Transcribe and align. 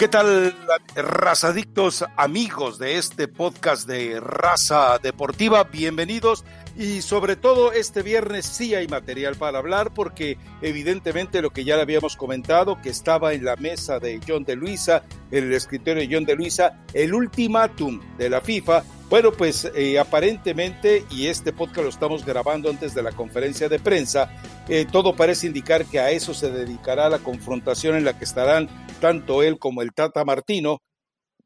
¿Qué 0.00 0.08
tal, 0.08 0.56
razadictos 0.96 2.06
amigos 2.16 2.78
de 2.78 2.96
este 2.96 3.28
podcast 3.28 3.86
de 3.86 4.18
Raza 4.18 4.98
Deportiva? 4.98 5.64
Bienvenidos 5.64 6.42
y 6.80 7.02
sobre 7.02 7.36
todo 7.36 7.72
este 7.72 8.02
viernes 8.02 8.46
sí 8.46 8.74
hay 8.74 8.88
material 8.88 9.36
para 9.36 9.58
hablar 9.58 9.92
porque 9.92 10.38
evidentemente 10.62 11.42
lo 11.42 11.50
que 11.50 11.62
ya 11.62 11.76
le 11.76 11.82
habíamos 11.82 12.16
comentado, 12.16 12.80
que 12.80 12.88
estaba 12.88 13.34
en 13.34 13.44
la 13.44 13.56
mesa 13.56 13.98
de 13.98 14.18
John 14.26 14.44
de 14.44 14.56
Luisa, 14.56 15.04
el 15.30 15.52
escritorio 15.52 16.02
de 16.02 16.14
John 16.14 16.24
de 16.24 16.36
Luisa, 16.36 16.82
el 16.94 17.12
ultimátum 17.12 18.00
de 18.16 18.30
la 18.30 18.40
FIFA 18.40 18.82
bueno, 19.10 19.32
pues 19.32 19.68
eh, 19.74 19.98
aparentemente, 19.98 21.04
y 21.10 21.26
este 21.26 21.52
podcast 21.52 21.82
lo 21.82 21.88
estamos 21.88 22.24
grabando 22.24 22.70
antes 22.70 22.94
de 22.94 23.02
la 23.02 23.10
conferencia 23.10 23.68
de 23.68 23.80
prensa, 23.80 24.30
eh, 24.68 24.86
todo 24.90 25.16
parece 25.16 25.48
indicar 25.48 25.84
que 25.84 25.98
a 25.98 26.12
eso 26.12 26.32
se 26.32 26.48
dedicará 26.52 27.08
la 27.08 27.18
confrontación 27.18 27.96
en 27.96 28.04
la 28.04 28.16
que 28.16 28.24
estarán 28.24 28.68
tanto 29.00 29.42
él 29.42 29.58
como 29.58 29.82
el 29.82 29.92
Tata 29.94 30.24
Martino, 30.24 30.80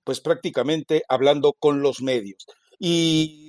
pues 0.04 0.20
prácticamente 0.20 1.04
hablando 1.08 1.54
con 1.58 1.80
los 1.80 2.02
medios. 2.02 2.46
Y 2.78 3.43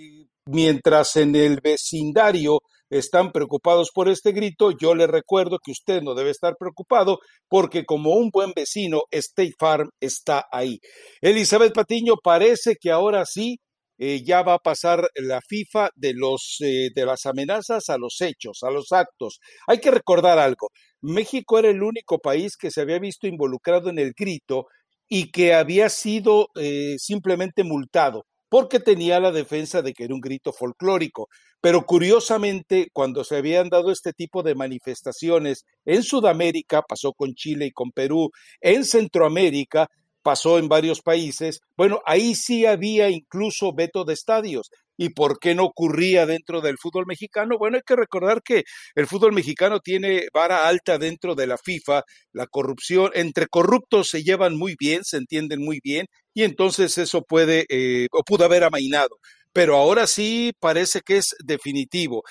mientras 0.48 1.16
en 1.16 1.36
el 1.36 1.60
vecindario 1.62 2.62
están 2.90 3.32
preocupados 3.32 3.90
por 3.94 4.10
este 4.10 4.32
grito, 4.32 4.72
yo 4.72 4.94
le 4.94 5.08
recuerdo 5.08 5.58
que 5.64 5.72
usted 5.72 6.02
no 6.02 6.14
debe 6.14 6.30
estar 6.30 6.56
preocupado 6.58 7.20
porque 7.50 7.84
como 7.86 8.12
un 8.14 8.30
buen 8.32 8.52
vecino, 8.56 9.04
State 9.12 9.54
Farm 9.60 9.90
está 10.00 10.46
ahí. 10.52 10.80
Elizabeth 11.22 11.74
Patiño 11.74 12.16
parece 12.24 12.76
que 12.80 12.92
ahora 12.92 13.26
sí 13.26 13.58
eh, 13.98 14.24
ya 14.24 14.44
va 14.44 14.56
a 14.56 14.60
pasar 14.60 15.10
la 15.16 15.40
FIFA 15.42 15.90
de, 15.96 16.14
los, 16.14 16.58
eh, 16.60 16.90
de 16.94 17.06
las 17.06 17.26
amenazas 17.26 17.90
a 17.90 17.98
los 17.98 18.22
hechos, 18.22 18.60
a 18.64 18.70
los 18.70 18.92
actos. 18.92 19.40
Hay 19.68 19.80
que 19.80 19.90
recordar 19.90 20.38
algo, 20.38 20.70
México 21.02 21.58
era 21.58 21.70
el 21.70 21.82
único 21.82 22.20
país 22.20 22.58
que 22.58 22.72
se 22.72 22.82
había 22.82 23.00
visto 23.00 23.28
involucrado 23.28 23.90
en 23.90 24.00
el 24.00 24.14
grito 24.18 24.66
y 25.08 25.32
que 25.32 25.54
había 25.54 25.90
sido 25.90 26.50
eh, 26.56 26.96
simplemente 26.98 27.64
multado 27.64 28.26
porque 28.56 28.80
tenía 28.80 29.20
la 29.20 29.34
defensa 29.34 29.82
de 29.82 29.94
que 29.94 30.06
era 30.06 30.14
un 30.14 30.22
grito 30.22 30.54
folclórico. 30.54 31.28
Pero 31.60 31.86
curiosamente, 31.86 32.88
cuando 32.94 33.26
se 33.26 33.36
habían 33.36 33.68
dado 33.68 33.92
este 33.92 34.14
tipo 34.14 34.44
de 34.44 34.56
manifestaciones 34.56 35.66
en 35.84 36.04
Sudamérica, 36.04 36.82
pasó 36.82 37.12
con 37.12 37.36
Chile 37.36 37.66
y 37.66 37.72
con 37.72 37.92
Perú, 37.92 38.32
en 38.62 38.86
Centroamérica, 38.86 39.90
pasó 40.24 40.58
en 40.58 40.70
varios 40.70 41.02
países, 41.02 41.60
bueno, 41.76 42.00
ahí 42.06 42.34
sí 42.34 42.66
había 42.66 43.10
incluso 43.10 43.74
veto 43.74 44.06
de 44.06 44.14
estadios. 44.14 44.72
¿Y 44.98 45.10
por 45.10 45.40
qué 45.40 45.56
no 45.56 45.66
ocurría 45.66 46.26
dentro 46.26 46.62
del 46.62 46.78
fútbol 46.78 47.06
mexicano? 47.06 47.58
Bueno, 47.58 47.78
hay 47.78 47.84
que 47.86 47.96
recordar 47.96 48.42
que 48.44 48.64
el 48.96 49.08
fútbol 49.08 49.34
mexicano 49.34 49.80
tiene 49.80 50.28
vara 50.34 50.68
alta 50.68 50.98
dentro 50.98 51.36
de 51.36 51.48
la 51.48 51.58
FIFA, 51.58 52.04
la 52.32 52.48
corrupción, 52.48 53.12
entre 53.14 53.48
corruptos 53.48 54.10
se 54.10 54.24
llevan 54.24 54.56
muy 54.56 54.76
bien, 54.80 55.04
se 55.04 55.18
entienden 55.18 55.64
muy 55.64 55.80
bien, 55.84 56.08
y 56.34 56.44
entonces 56.44 56.98
eso 56.98 57.24
puede 57.24 57.66
eh, 57.70 58.08
o 58.12 58.24
pudo 58.24 58.46
haber 58.46 58.64
amainado. 58.64 59.20
Pero 59.54 59.78
ahora 59.78 60.08
sí 60.08 60.52
parece 60.60 61.02
que 61.02 61.18
es 61.18 61.36
definitivo. 61.44 62.24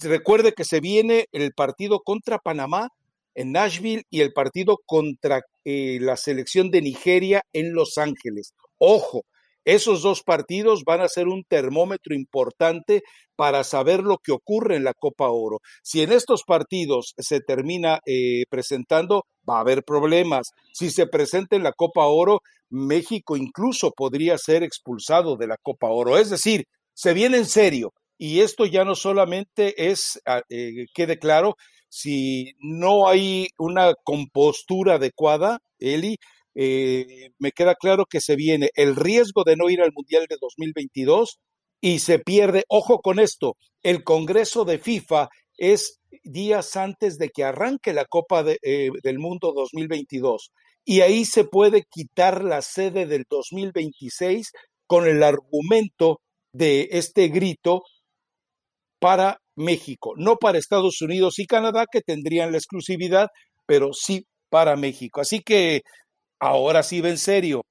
recuerde 0.00 0.52
que 0.52 0.64
se 0.64 0.80
viene 0.80 1.26
el 1.32 1.52
partido 1.52 2.00
contra 2.00 2.38
Panamá 2.38 2.88
en 3.34 3.52
Nashville 3.52 4.02
y 4.10 4.20
el 4.20 4.32
partido 4.32 4.78
contra 4.84 5.42
eh, 5.64 5.98
la 6.00 6.16
selección 6.16 6.70
de 6.70 6.82
Nigeria 6.82 7.42
en 7.52 7.72
Los 7.72 7.96
Ángeles. 7.96 8.52
Ojo, 8.78 9.22
esos 9.68 10.00
dos 10.00 10.22
partidos 10.22 10.82
van 10.84 11.02
a 11.02 11.08
ser 11.08 11.28
un 11.28 11.44
termómetro 11.44 12.14
importante 12.14 13.02
para 13.36 13.64
saber 13.64 14.00
lo 14.02 14.16
que 14.16 14.32
ocurre 14.32 14.76
en 14.76 14.84
la 14.84 14.94
Copa 14.94 15.28
Oro. 15.28 15.58
Si 15.82 16.00
en 16.00 16.10
estos 16.10 16.42
partidos 16.44 17.12
se 17.18 17.40
termina 17.40 18.00
eh, 18.06 18.44
presentando, 18.48 19.26
va 19.46 19.58
a 19.58 19.60
haber 19.60 19.84
problemas. 19.84 20.48
Si 20.72 20.88
se 20.90 21.06
presenta 21.06 21.54
en 21.54 21.64
la 21.64 21.72
Copa 21.72 22.06
Oro, 22.06 22.40
México 22.70 23.36
incluso 23.36 23.92
podría 23.92 24.38
ser 24.38 24.62
expulsado 24.62 25.36
de 25.36 25.48
la 25.48 25.58
Copa 25.62 25.88
Oro. 25.88 26.16
Es 26.16 26.30
decir, 26.30 26.64
se 26.94 27.12
viene 27.12 27.36
en 27.36 27.46
serio. 27.46 27.92
Y 28.16 28.40
esto 28.40 28.64
ya 28.64 28.86
no 28.86 28.94
solamente 28.94 29.90
es, 29.90 30.18
ah, 30.24 30.40
eh, 30.48 30.86
quede 30.94 31.18
claro, 31.18 31.56
si 31.90 32.54
no 32.58 33.06
hay 33.06 33.48
una 33.58 33.92
compostura 34.02 34.94
adecuada, 34.94 35.58
Eli, 35.78 36.16
eh, 36.60 37.30
me 37.38 37.52
queda 37.52 37.76
claro 37.76 38.04
que 38.04 38.20
se 38.20 38.34
viene 38.34 38.70
el 38.74 38.96
riesgo 38.96 39.44
de 39.44 39.54
no 39.54 39.70
ir 39.70 39.80
al 39.80 39.92
Mundial 39.94 40.26
de 40.28 40.38
2022 40.40 41.38
y 41.80 42.00
se 42.00 42.18
pierde, 42.18 42.64
ojo 42.68 42.98
con 42.98 43.20
esto, 43.20 43.54
el 43.84 44.02
Congreso 44.02 44.64
de 44.64 44.80
FIFA 44.80 45.28
es 45.56 46.00
días 46.24 46.76
antes 46.76 47.16
de 47.16 47.28
que 47.28 47.44
arranque 47.44 47.92
la 47.92 48.06
Copa 48.06 48.44
eh, 48.44 48.90
del 49.04 49.18
Mundo 49.20 49.52
2022 49.54 50.50
y 50.84 51.02
ahí 51.02 51.24
se 51.24 51.44
puede 51.44 51.84
quitar 51.88 52.42
la 52.42 52.60
sede 52.60 53.06
del 53.06 53.24
2026 53.30 54.50
con 54.88 55.06
el 55.06 55.22
argumento 55.22 56.22
de 56.52 56.88
este 56.90 57.28
grito 57.28 57.82
para 58.98 59.38
México, 59.54 60.14
no 60.16 60.38
para 60.38 60.58
Estados 60.58 61.00
Unidos 61.02 61.38
y 61.38 61.46
Canadá, 61.46 61.84
que 61.88 62.00
tendrían 62.00 62.50
la 62.50 62.58
exclusividad, 62.58 63.28
pero 63.64 63.92
sí 63.92 64.26
para 64.50 64.74
México. 64.74 65.20
Así 65.20 65.40
que 65.40 65.82
ahora 66.40 66.82
sí 66.82 67.00
va 67.00 67.08
en 67.08 67.18
serio. 67.18 67.62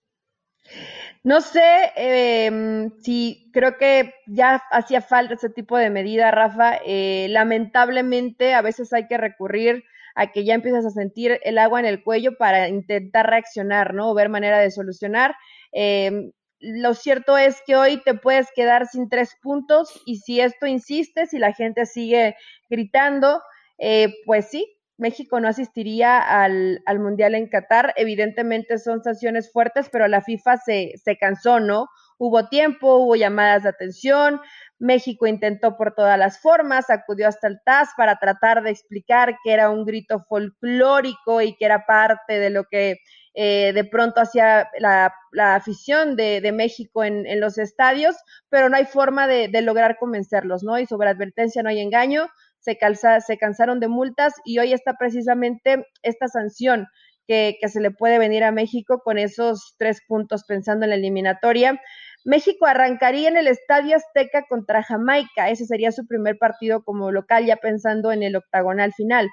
No 1.24 1.42
sé 1.42 1.92
em, 1.96 2.92
si 3.02 3.50
creo 3.52 3.78
que 3.78 4.14
ya 4.28 4.64
hacía 4.72 5.02
falta 5.02 5.34
ese 5.34 5.50
tipo 5.50 5.78
de 5.78 5.90
medida, 5.90 6.32
Rafa. 6.32 6.80
Eh, 6.86 7.28
lamentablemente, 7.30 8.54
a 8.54 8.62
veces 8.62 8.94
hay 8.94 9.08
que 9.08 9.18
recurrir 9.18 9.84
a 10.16 10.32
que 10.32 10.46
ya 10.46 10.54
empiezas 10.54 10.86
a 10.86 10.90
sentir 10.90 11.40
el 11.44 11.58
agua 11.58 11.80
en 11.80 11.86
el 11.86 12.02
cuello 12.02 12.38
para 12.38 12.70
intentar 12.70 13.30
reaccionar, 13.30 13.94
¿no? 13.94 14.10
O 14.12 14.14
ver 14.14 14.30
manera 14.30 14.60
de 14.60 14.72
solucionar. 14.72 15.36
Em, 15.74 16.32
lo 16.60 16.94
cierto 16.94 17.38
es 17.38 17.62
que 17.66 17.76
hoy 17.76 18.02
te 18.04 18.14
puedes 18.14 18.48
quedar 18.56 18.88
sin 18.88 19.10
tres 19.10 19.36
puntos 19.42 20.02
y 20.06 20.18
si 20.20 20.40
esto 20.40 20.66
insiste, 20.66 21.28
si 21.28 21.38
la 21.40 21.54
gente 21.54 21.86
sigue 21.86 22.36
gritando, 22.70 23.42
eh, 23.78 24.14
pues 24.26 24.50
sí, 24.50 24.77
México 24.98 25.40
no 25.40 25.48
asistiría 25.48 26.20
al, 26.20 26.82
Mundial 27.00 27.36
en 27.36 27.48
Qatar. 27.48 27.94
Evidentemente 27.96 28.80
son 28.80 29.04
sanciones 29.04 29.52
fuertes, 29.52 29.90
pero 29.92 30.08
la 30.08 30.22
FIFA 30.22 30.58
se, 30.58 30.94
se 31.04 31.18
cansó, 31.18 31.60
¿no? 31.60 31.88
Hubo 32.18 32.50
tiempo, 32.50 32.96
hubo 32.98 33.16
llamadas 33.16 33.64
de 33.64 33.70
atención, 33.70 34.42
México 34.80 35.28
intentó 35.28 35.78
por 35.78 35.94
todas 35.94 36.18
las 36.18 36.40
formas, 36.40 36.90
acudió 36.90 37.28
hasta 37.28 37.48
el 37.48 37.60
TAS 37.64 37.90
para 37.96 38.18
tratar 38.18 38.64
de 38.64 38.72
explicar 38.72 39.38
que 39.44 39.52
era 39.52 39.70
un 39.70 39.86
grito 39.86 40.26
folclórico 40.28 41.42
y 41.42 41.56
que 41.56 41.66
era 41.66 41.86
parte 41.86 42.40
de 42.40 42.50
lo 42.50 42.66
que 42.66 42.98
eh, 43.40 43.72
de 43.74 43.84
pronto 43.84 44.20
hacía 44.20 44.68
la, 44.80 45.14
afición 45.56 46.16
de, 46.16 46.52
México 46.52 47.04
en, 47.04 47.40
los 47.40 47.60
estadios, 47.60 48.16
pero 48.50 48.68
no 48.68 48.78
hay 48.78 48.86
forma 48.86 49.28
de, 49.28 49.62
lograr 49.62 49.98
convencerlos, 50.00 50.64
¿no? 50.64 50.80
Y 50.80 50.88
sobre 50.88 51.10
advertencia 51.10 51.62
no 51.62 51.70
hay 51.70 51.80
engaño, 51.80 52.30
se, 52.68 52.78
calza, 52.78 53.22
se 53.22 53.38
cansaron 53.38 53.80
de 53.80 53.88
multas 53.88 54.34
y 54.44 54.60
hoy 54.60 54.74
está 54.74 54.98
precisamente 54.98 55.88
esta 56.04 56.28
sanción 56.28 56.86
que, 57.26 57.58
que 57.62 57.70
se 57.70 57.80
le 57.80 57.92
puede 57.92 58.20
venir 58.20 58.44
a 58.44 58.52
México 58.52 59.00
con 59.06 59.18
esos 59.18 59.76
tres 59.78 60.02
puntos 60.06 60.44
pensando 60.44 60.84
en 60.86 60.90
la 60.90 60.98
eliminatoria. 60.98 61.80
México 62.26 62.66
arrancaría 62.66 63.30
en 63.30 63.38
el 63.38 63.48
Estadio 63.48 63.96
Azteca 63.96 64.44
contra 64.50 64.84
Jamaica, 64.84 65.50
ese 65.50 65.66
sería 65.66 65.94
su 65.94 66.06
primer 66.08 66.38
partido 66.38 66.84
como 66.84 67.10
local, 67.10 67.46
ya 67.46 67.56
pensando 67.56 68.12
en 68.12 68.22
el 68.22 68.36
octagonal 68.36 68.92
final. 68.92 69.30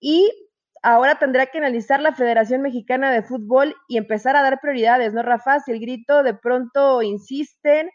Y 0.00 0.32
ahora 0.82 1.18
tendrá 1.18 1.48
que 1.48 1.58
analizar 1.58 2.00
la 2.00 2.14
Federación 2.14 2.62
Mexicana 2.62 3.12
de 3.12 3.22
Fútbol 3.22 3.76
y 3.86 3.98
empezar 3.98 4.34
a 4.34 4.42
dar 4.42 4.60
prioridades, 4.62 5.12
¿no, 5.12 5.22
Rafa? 5.22 5.60
Si 5.60 5.72
el 5.72 5.80
grito 5.80 6.22
de 6.22 6.32
pronto 6.32 7.02
insisten, 7.02 7.90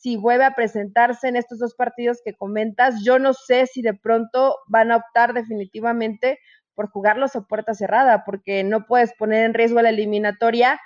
si 0.00 0.16
vuelve 0.16 0.44
a 0.44 0.54
presentarse 0.54 1.28
en 1.28 1.36
estos 1.36 1.58
dos 1.58 1.74
partidos 1.74 2.20
que 2.24 2.34
comentas, 2.34 3.02
yo 3.04 3.18
no 3.18 3.32
sé 3.34 3.66
si 3.66 3.82
de 3.82 3.94
pronto 3.94 4.56
van 4.66 4.92
a 4.92 4.96
optar 4.96 5.32
definitivamente 5.32 6.38
por 6.74 6.88
jugarlos 6.90 7.34
a 7.36 7.42
puerta 7.42 7.74
cerrada, 7.74 8.24
porque 8.24 8.62
no 8.62 8.86
puedes 8.86 9.14
poner 9.14 9.44
en 9.44 9.54
riesgo 9.54 9.80
la 9.80 9.88
eliminatoria 9.88 10.78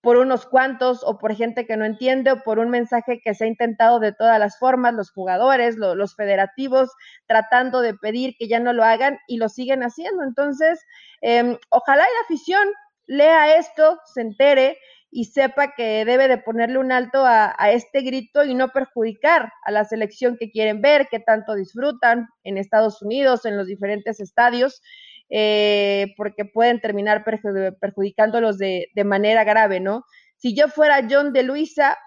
por 0.00 0.16
unos 0.16 0.46
cuantos 0.46 1.02
o 1.04 1.18
por 1.18 1.34
gente 1.34 1.66
que 1.66 1.76
no 1.76 1.84
entiende 1.84 2.32
o 2.32 2.42
por 2.42 2.58
un 2.58 2.70
mensaje 2.70 3.20
que 3.22 3.34
se 3.34 3.44
ha 3.44 3.48
intentado 3.48 3.98
de 3.98 4.12
todas 4.12 4.38
las 4.38 4.58
formas, 4.58 4.94
los 4.94 5.10
jugadores, 5.10 5.76
los 5.76 6.14
federativos, 6.14 6.90
tratando 7.26 7.80
de 7.80 7.94
pedir 7.94 8.34
que 8.38 8.48
ya 8.48 8.60
no 8.60 8.72
lo 8.72 8.84
hagan 8.84 9.18
y 9.26 9.38
lo 9.38 9.48
siguen 9.48 9.82
haciendo. 9.82 10.22
Entonces, 10.22 10.80
em, 11.20 11.58
ojalá 11.70 12.02
la 12.02 12.20
afición 12.24 12.66
lea 13.06 13.56
esto, 13.56 13.98
se 14.14 14.20
entere 14.20 14.78
y 15.10 15.26
sepa 15.26 15.74
que 15.74 16.04
debe 16.04 16.28
de 16.28 16.38
ponerle 16.38 16.78
un 16.78 16.92
alto 16.92 17.24
a, 17.24 17.54
a, 17.58 17.70
este 17.72 18.02
grito 18.02 18.44
y 18.44 18.54
no 18.54 18.68
perjudicar 18.68 19.52
a 19.64 19.70
la 19.70 19.84
selección 19.84 20.36
que 20.38 20.50
quieren 20.50 20.82
ver, 20.82 21.08
que 21.10 21.18
tanto 21.18 21.54
disfrutan 21.54 22.28
en 22.44 22.58
Estados 22.58 23.00
Unidos, 23.02 23.46
en 23.46 23.56
los 23.56 23.66
diferentes 23.66 24.20
estadios. 24.20 24.82
Eh, 25.30 26.14
porque 26.16 26.46
pueden 26.46 26.80
terminar 26.80 27.22
perjudicándolos 27.22 28.56
de, 28.56 28.86
de 28.94 29.04
manera 29.04 29.44
grave, 29.44 29.78
¿no? 29.78 30.04
Si 30.36 30.54
yo 30.54 30.68
fuera 30.68 31.06
John 31.08 31.34
de 31.34 31.42
Luisa, 31.42 31.98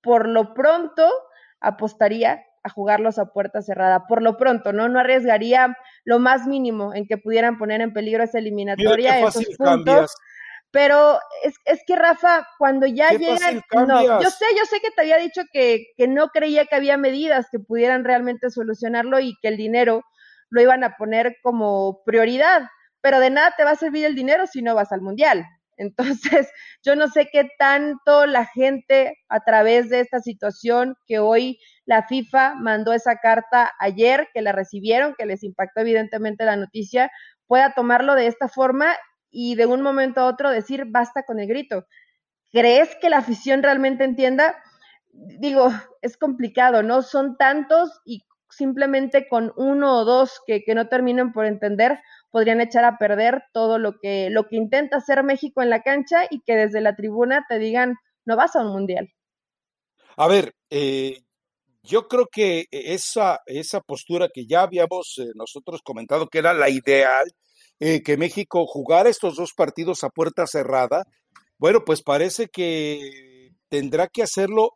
por 0.00 0.28
lo 0.28 0.54
pronto 0.54 1.10
apostaría 1.60 2.44
a 2.62 2.70
jugarlos 2.70 3.18
a 3.18 3.32
puerta 3.32 3.62
cerrada. 3.62 4.06
Por 4.06 4.22
lo 4.22 4.36
pronto, 4.36 4.72
¿no? 4.72 4.88
No 4.88 5.00
arriesgaría 5.00 5.76
lo 6.04 6.18
más 6.18 6.46
mínimo 6.46 6.94
en 6.94 7.06
que 7.06 7.18
pudieran 7.18 7.58
poner 7.58 7.80
en 7.80 7.92
peligro 7.92 8.22
esa 8.22 8.38
eliminatoria, 8.38 9.18
esos 9.20 9.46
puntos. 9.56 10.14
Pero 10.72 11.18
es, 11.42 11.54
es 11.64 11.80
que 11.84 11.96
Rafa, 11.96 12.46
cuando 12.58 12.86
ya 12.86 13.10
llega, 13.10 13.50
no, 13.72 14.22
yo 14.22 14.30
sé, 14.30 14.44
yo 14.56 14.64
sé 14.66 14.80
que 14.80 14.90
te 14.92 15.00
había 15.00 15.16
dicho 15.16 15.42
que, 15.52 15.86
que 15.96 16.06
no 16.06 16.28
creía 16.28 16.66
que 16.66 16.76
había 16.76 16.96
medidas 16.96 17.48
que 17.50 17.58
pudieran 17.58 18.04
realmente 18.04 18.50
solucionarlo 18.50 19.18
y 19.18 19.34
que 19.42 19.48
el 19.48 19.56
dinero 19.56 20.04
lo 20.48 20.60
iban 20.60 20.84
a 20.84 20.96
poner 20.96 21.36
como 21.42 22.02
prioridad, 22.04 22.62
pero 23.00 23.18
de 23.18 23.30
nada 23.30 23.54
te 23.56 23.64
va 23.64 23.70
a 23.70 23.76
servir 23.76 24.04
el 24.04 24.14
dinero 24.14 24.46
si 24.46 24.62
no 24.62 24.74
vas 24.74 24.92
al 24.92 25.00
mundial. 25.00 25.44
Entonces, 25.80 26.50
yo 26.84 26.94
no 26.94 27.08
sé 27.08 27.30
qué 27.32 27.48
tanto 27.58 28.26
la 28.26 28.44
gente 28.44 29.16
a 29.30 29.40
través 29.40 29.88
de 29.88 30.00
esta 30.00 30.20
situación 30.20 30.94
que 31.06 31.18
hoy 31.18 31.58
la 31.86 32.06
FIFA 32.06 32.54
mandó 32.56 32.92
esa 32.92 33.16
carta 33.16 33.72
ayer, 33.78 34.28
que 34.34 34.42
la 34.42 34.52
recibieron, 34.52 35.14
que 35.16 35.24
les 35.24 35.42
impactó 35.42 35.80
evidentemente 35.80 36.44
la 36.44 36.56
noticia, 36.56 37.10
pueda 37.46 37.72
tomarlo 37.72 38.14
de 38.14 38.26
esta 38.26 38.48
forma 38.48 38.94
y 39.30 39.54
de 39.54 39.66
un 39.66 39.82
momento 39.82 40.20
a 40.20 40.26
otro 40.26 40.50
decir 40.50 40.86
basta 40.86 41.24
con 41.24 41.40
el 41.40 41.48
grito. 41.48 41.86
¿Crees 42.50 42.96
que 43.00 43.10
la 43.10 43.18
afición 43.18 43.62
realmente 43.62 44.04
entienda? 44.04 44.56
Digo, 45.12 45.70
es 46.02 46.16
complicado, 46.16 46.82
¿no? 46.82 47.02
Son 47.02 47.36
tantos 47.36 48.00
y 48.04 48.24
simplemente 48.50 49.28
con 49.28 49.52
uno 49.56 49.98
o 49.98 50.04
dos 50.04 50.40
que, 50.46 50.62
que 50.64 50.74
no 50.74 50.88
terminen 50.88 51.32
por 51.32 51.46
entender, 51.46 52.00
podrían 52.30 52.60
echar 52.60 52.84
a 52.84 52.98
perder 52.98 53.44
todo 53.52 53.78
lo 53.78 53.98
que, 53.98 54.28
lo 54.30 54.48
que 54.48 54.56
intenta 54.56 54.96
hacer 54.96 55.22
México 55.22 55.62
en 55.62 55.70
la 55.70 55.82
cancha 55.82 56.24
y 56.30 56.40
que 56.40 56.56
desde 56.56 56.80
la 56.80 56.96
tribuna 56.96 57.46
te 57.48 57.58
digan, 57.58 57.96
no 58.24 58.36
vas 58.36 58.56
a 58.56 58.60
un 58.60 58.72
mundial. 58.72 59.08
A 60.16 60.28
ver, 60.28 60.52
eh, 60.68 61.22
yo 61.82 62.08
creo 62.08 62.26
que 62.30 62.66
esa, 62.70 63.40
esa 63.46 63.80
postura 63.80 64.28
que 64.32 64.46
ya 64.46 64.62
habíamos 64.62 65.18
eh, 65.18 65.30
nosotros 65.34 65.80
comentado 65.82 66.28
que 66.28 66.38
era 66.38 66.52
la 66.52 66.68
ideal, 66.68 67.30
eh, 67.80 68.02
que 68.02 68.16
México 68.16 68.66
jugara 68.66 69.10
estos 69.10 69.36
dos 69.36 69.52
partidos 69.56 70.04
a 70.04 70.10
puerta 70.10 70.46
cerrada, 70.46 71.02
bueno, 71.58 71.80
pues 71.84 72.02
parece 72.02 72.48
que 72.48 73.50
tendrá 73.68 74.06
que 74.08 74.22
hacerlo 74.22 74.70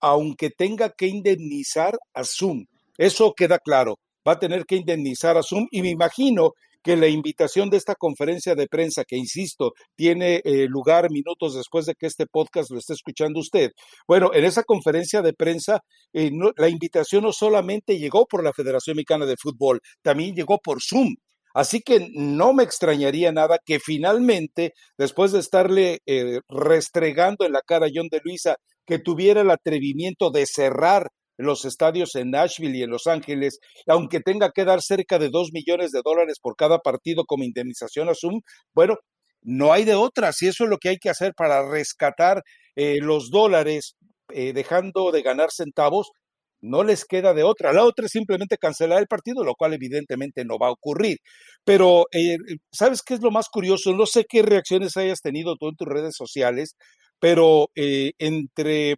aunque 0.00 0.50
tenga 0.50 0.90
que 0.90 1.06
indemnizar 1.06 1.96
a 2.12 2.24
Zoom. 2.24 2.64
Eso 2.98 3.32
queda 3.36 3.58
claro 3.60 3.96
va 4.26 4.32
a 4.32 4.38
tener 4.38 4.64
que 4.64 4.76
indemnizar 4.76 5.36
a 5.36 5.42
Zoom 5.42 5.66
y 5.70 5.82
me 5.82 5.90
imagino 5.90 6.52
que 6.82 6.96
la 6.96 7.06
invitación 7.06 7.70
de 7.70 7.76
esta 7.76 7.94
conferencia 7.94 8.56
de 8.56 8.66
prensa, 8.66 9.04
que 9.04 9.16
insisto, 9.16 9.72
tiene 9.94 10.40
eh, 10.44 10.66
lugar 10.68 11.10
minutos 11.10 11.54
después 11.54 11.86
de 11.86 11.94
que 11.94 12.06
este 12.06 12.26
podcast 12.26 12.72
lo 12.72 12.78
esté 12.78 12.94
escuchando 12.94 13.38
usted. 13.38 13.70
Bueno, 14.08 14.30
en 14.34 14.44
esa 14.44 14.64
conferencia 14.64 15.22
de 15.22 15.32
prensa, 15.32 15.78
eh, 16.12 16.30
la 16.56 16.68
invitación 16.68 17.22
no 17.22 17.32
solamente 17.32 17.98
llegó 17.98 18.26
por 18.26 18.42
la 18.42 18.52
Federación 18.52 18.96
Mexicana 18.96 19.26
de 19.26 19.36
Fútbol, 19.40 19.80
también 20.02 20.34
llegó 20.34 20.58
por 20.58 20.82
Zoom. 20.82 21.14
Así 21.54 21.80
que 21.80 22.08
no 22.14 22.52
me 22.52 22.62
extrañaría 22.62 23.32
nada 23.32 23.58
que 23.64 23.78
finalmente, 23.78 24.72
después 24.98 25.32
de 25.32 25.40
estarle 25.40 25.98
eh, 26.06 26.40
restregando 26.48 27.44
en 27.44 27.52
la 27.52 27.62
cara 27.66 27.86
a 27.86 27.90
John 27.94 28.08
de 28.10 28.20
Luisa, 28.24 28.56
que 28.86 28.98
tuviera 28.98 29.42
el 29.42 29.50
atrevimiento 29.50 30.30
de 30.30 30.46
cerrar 30.46 31.08
los 31.38 31.64
estadios 31.64 32.14
en 32.14 32.30
Nashville 32.30 32.78
y 32.78 32.82
en 32.82 32.90
Los 32.90 33.06
Ángeles, 33.06 33.58
aunque 33.86 34.20
tenga 34.20 34.50
que 34.50 34.64
dar 34.64 34.80
cerca 34.80 35.18
de 35.18 35.30
dos 35.30 35.50
millones 35.52 35.90
de 35.90 36.02
dólares 36.04 36.38
por 36.40 36.56
cada 36.56 36.78
partido 36.78 37.24
como 37.24 37.44
indemnización 37.44 38.08
a 38.08 38.14
Zoom, 38.14 38.40
bueno, 38.74 38.96
no 39.42 39.72
hay 39.72 39.84
de 39.84 39.94
otra. 39.94 40.32
Si 40.32 40.46
eso 40.46 40.64
es 40.64 40.70
lo 40.70 40.78
que 40.78 40.90
hay 40.90 40.98
que 40.98 41.10
hacer 41.10 41.32
para 41.34 41.68
rescatar 41.68 42.42
eh, 42.76 42.98
los 43.00 43.30
dólares, 43.30 43.96
eh, 44.32 44.52
dejando 44.52 45.10
de 45.10 45.22
ganar 45.22 45.50
centavos, 45.50 46.10
no 46.62 46.84
les 46.84 47.04
queda 47.04 47.34
de 47.34 47.42
otra. 47.42 47.72
La 47.72 47.84
otra 47.84 48.06
es 48.06 48.12
simplemente 48.12 48.56
cancelar 48.56 49.00
el 49.00 49.08
partido, 49.08 49.44
lo 49.44 49.54
cual 49.54 49.74
evidentemente 49.74 50.44
no 50.44 50.58
va 50.58 50.68
a 50.68 50.72
ocurrir. 50.72 51.18
Pero, 51.64 52.06
eh, 52.12 52.36
¿sabes 52.72 53.02
qué 53.02 53.14
es 53.14 53.20
lo 53.20 53.30
más 53.30 53.48
curioso? 53.48 53.92
No 53.92 54.06
sé 54.06 54.24
qué 54.28 54.42
reacciones 54.42 54.96
hayas 54.96 55.20
tenido 55.20 55.56
tú 55.56 55.68
en 55.68 55.76
tus 55.76 55.88
redes 55.88 56.14
sociales, 56.16 56.76
pero 57.20 57.68
entre 57.74 58.96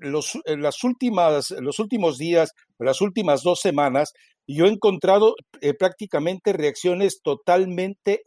los, 0.00 0.38
las 0.46 0.84
últimas, 0.84 1.50
los 1.50 1.78
últimos 1.78 2.18
días, 2.18 2.52
las 2.78 3.00
últimas 3.00 3.42
dos 3.42 3.60
semanas, 3.60 4.12
yo 4.46 4.66
he 4.66 4.70
encontrado 4.70 5.34
eh, 5.60 5.74
prácticamente 5.74 6.52
reacciones 6.52 7.20
totalmente 7.22 8.22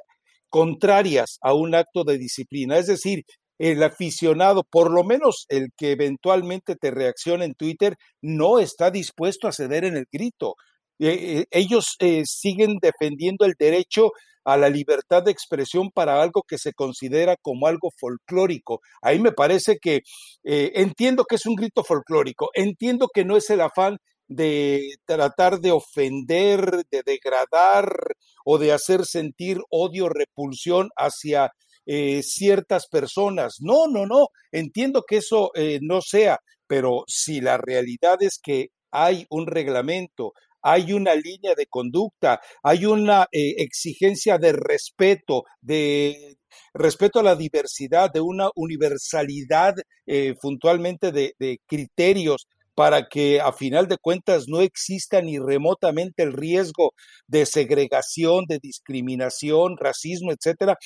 contrarias 0.49 1.37
a 1.41 1.53
un 1.53 1.75
acto 1.75 2.03
de 2.03 2.17
disciplina. 2.17 2.77
Es 2.77 2.87
decir, 2.87 3.23
el 3.59 3.83
aficionado, 3.83 4.63
por 4.63 4.91
lo 4.91 5.03
menos 5.03 5.45
el 5.49 5.69
que 5.77 5.91
eventualmente 5.91 6.75
te 6.75 6.91
reacciona 6.91 7.45
en 7.45 7.53
Twitter, 7.53 7.95
no 8.21 8.59
está 8.59 8.91
dispuesto 8.91 9.47
a 9.47 9.51
ceder 9.51 9.85
en 9.85 9.97
el 9.97 10.05
grito. 10.11 10.55
Eh, 10.99 11.39
eh, 11.39 11.45
ellos 11.51 11.97
siguen 12.25 12.77
defendiendo 12.81 13.45
el 13.45 13.53
derecho 13.57 14.11
a 14.45 14.57
la 14.57 14.69
libertad 14.69 15.23
de 15.23 15.31
expresión 15.31 15.89
para 15.91 16.21
algo 16.21 16.43
que 16.47 16.57
se 16.57 16.73
considera 16.73 17.35
como 17.41 17.67
algo 17.67 17.89
folclórico. 17.97 18.81
Ahí 19.01 19.19
me 19.19 19.31
parece 19.31 19.77
que 19.81 20.01
eh, 20.43 20.71
entiendo 20.75 21.25
que 21.25 21.35
es 21.35 21.45
un 21.45 21.55
grito 21.55 21.83
folclórico, 21.83 22.49
entiendo 22.53 23.07
que 23.13 23.25
no 23.25 23.37
es 23.37 23.49
el 23.49 23.61
afán 23.61 23.97
de 24.27 24.95
tratar 25.05 25.59
de 25.59 25.71
ofender, 25.71 26.83
de 26.91 27.03
degradar 27.05 27.93
o 28.45 28.57
de 28.57 28.71
hacer 28.71 29.05
sentir 29.05 29.59
odio, 29.69 30.09
repulsión 30.09 30.89
hacia 30.97 31.51
eh, 31.85 32.21
ciertas 32.23 32.87
personas. 32.87 33.57
No, 33.59 33.87
no, 33.87 34.05
no, 34.05 34.27
entiendo 34.51 35.03
que 35.07 35.17
eso 35.17 35.51
eh, 35.55 35.79
no 35.81 36.01
sea, 36.01 36.39
pero 36.67 37.03
si 37.07 37.41
la 37.41 37.57
realidad 37.57 38.17
es 38.21 38.39
que 38.41 38.69
hay 38.91 39.25
un 39.29 39.47
reglamento, 39.47 40.33
hay 40.63 40.93
una 40.93 41.13
línea 41.13 41.53
de 41.55 41.67
conducta, 41.67 42.39
hay 42.63 42.85
una 42.85 43.27
eh, 43.31 43.55
exigencia 43.57 44.37
de 44.37 44.53
respeto, 44.53 45.43
de 45.61 46.37
respeto 46.73 47.19
a 47.19 47.23
la 47.23 47.35
diversidad, 47.35 48.11
de 48.11 48.21
una 48.21 48.49
universalidad 48.55 49.75
eh, 50.05 50.35
puntualmente 50.41 51.11
de, 51.11 51.33
de 51.37 51.59
criterios 51.67 52.47
para 52.75 53.07
que 53.07 53.39
a 53.39 53.51
final 53.53 53.87
de 53.87 53.97
cuentas 53.97 54.45
no 54.47 54.61
exista 54.61 55.21
ni 55.21 55.37
remotamente 55.37 56.23
el 56.23 56.33
riesgo 56.33 56.93
de 57.27 57.45
segregación, 57.45 58.45
de 58.47 58.59
discriminación, 58.59 59.77
racismo, 59.77 60.31
etcétera, 60.31 60.77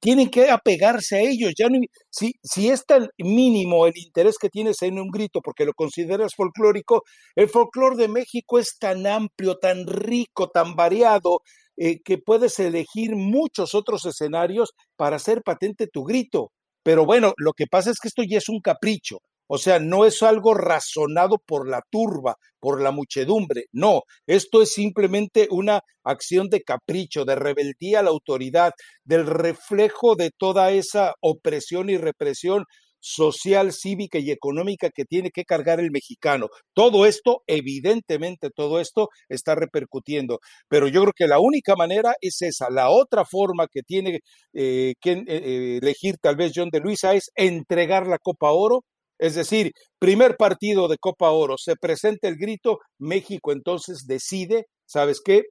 tienen 0.00 0.30
que 0.30 0.50
apegarse 0.50 1.16
a 1.16 1.20
ellos. 1.20 1.52
Ya 1.56 1.68
no, 1.68 1.78
si, 2.10 2.32
si 2.42 2.68
es 2.70 2.84
tan 2.86 3.08
mínimo 3.18 3.86
el 3.86 3.96
interés 3.96 4.36
que 4.38 4.48
tienes 4.48 4.82
en 4.82 4.98
un 4.98 5.10
grito 5.10 5.40
porque 5.42 5.64
lo 5.64 5.74
consideras 5.74 6.34
folclórico, 6.36 7.02
el 7.34 7.48
folclore 7.48 7.96
de 7.96 8.08
México 8.08 8.58
es 8.58 8.76
tan 8.78 9.06
amplio, 9.06 9.56
tan 9.56 9.86
rico, 9.86 10.48
tan 10.50 10.74
variado, 10.74 11.40
eh, 11.76 12.00
que 12.04 12.18
puedes 12.18 12.58
elegir 12.58 13.14
muchos 13.14 13.74
otros 13.74 14.04
escenarios 14.04 14.72
para 14.96 15.16
hacer 15.16 15.42
patente 15.42 15.86
tu 15.86 16.04
grito. 16.04 16.50
Pero 16.82 17.04
bueno, 17.04 17.32
lo 17.36 17.52
que 17.52 17.66
pasa 17.66 17.90
es 17.90 17.98
que 18.00 18.08
esto 18.08 18.22
ya 18.28 18.38
es 18.38 18.48
un 18.48 18.60
capricho. 18.60 19.18
O 19.48 19.58
sea, 19.58 19.78
no 19.80 20.04
es 20.04 20.22
algo 20.22 20.54
razonado 20.54 21.38
por 21.38 21.68
la 21.68 21.82
turba, 21.90 22.36
por 22.60 22.80
la 22.80 22.92
muchedumbre. 22.92 23.64
No, 23.72 24.02
esto 24.26 24.62
es 24.62 24.72
simplemente 24.72 25.48
una 25.50 25.80
acción 26.04 26.48
de 26.48 26.62
capricho, 26.62 27.24
de 27.24 27.34
rebeldía 27.34 28.00
a 28.00 28.02
la 28.02 28.10
autoridad, 28.10 28.72
del 29.04 29.26
reflejo 29.26 30.14
de 30.16 30.30
toda 30.36 30.70
esa 30.70 31.14
opresión 31.20 31.90
y 31.90 31.96
represión 31.96 32.64
social, 33.00 33.72
cívica 33.72 34.18
y 34.18 34.30
económica 34.30 34.90
que 34.90 35.04
tiene 35.04 35.30
que 35.30 35.44
cargar 35.44 35.80
el 35.80 35.90
mexicano. 35.90 36.48
Todo 36.74 37.06
esto, 37.06 37.42
evidentemente, 37.46 38.50
todo 38.50 38.80
esto 38.80 39.08
está 39.28 39.54
repercutiendo. 39.54 40.40
Pero 40.68 40.88
yo 40.88 41.02
creo 41.02 41.12
que 41.16 41.26
la 41.26 41.38
única 41.38 41.76
manera 41.76 42.14
es 42.20 42.42
esa. 42.42 42.70
La 42.70 42.90
otra 42.90 43.24
forma 43.24 43.66
que 43.68 43.82
tiene 43.82 44.20
eh, 44.52 44.94
que 45.00 45.12
eh, 45.26 45.78
elegir 45.82 46.16
tal 46.20 46.36
vez 46.36 46.52
John 46.54 46.70
de 46.70 46.80
Luisa 46.80 47.14
es 47.14 47.30
entregar 47.36 48.06
la 48.06 48.18
Copa 48.18 48.50
Oro 48.50 48.84
es 49.18 49.34
decir, 49.34 49.72
primer 49.98 50.36
partido 50.36 50.88
de 50.88 50.98
Copa 50.98 51.30
Oro, 51.30 51.56
se 51.58 51.76
presenta 51.76 52.28
el 52.28 52.36
grito, 52.36 52.78
México 52.98 53.52
entonces 53.52 54.06
decide, 54.06 54.66
¿sabes 54.86 55.20
qué? 55.24 55.44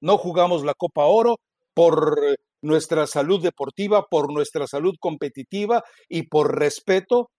No 0.00 0.18
jugamos 0.18 0.64
la 0.64 0.74
Copa 0.74 1.04
Oro 1.04 1.36
por 1.74 2.38
nuestra 2.62 3.06
salud 3.06 3.42
deportiva, 3.42 4.06
por 4.10 4.32
nuestra 4.32 4.66
salud 4.66 4.94
competitiva 5.00 5.82
y 6.08 6.24
por 6.28 6.58
respeto 6.58 7.30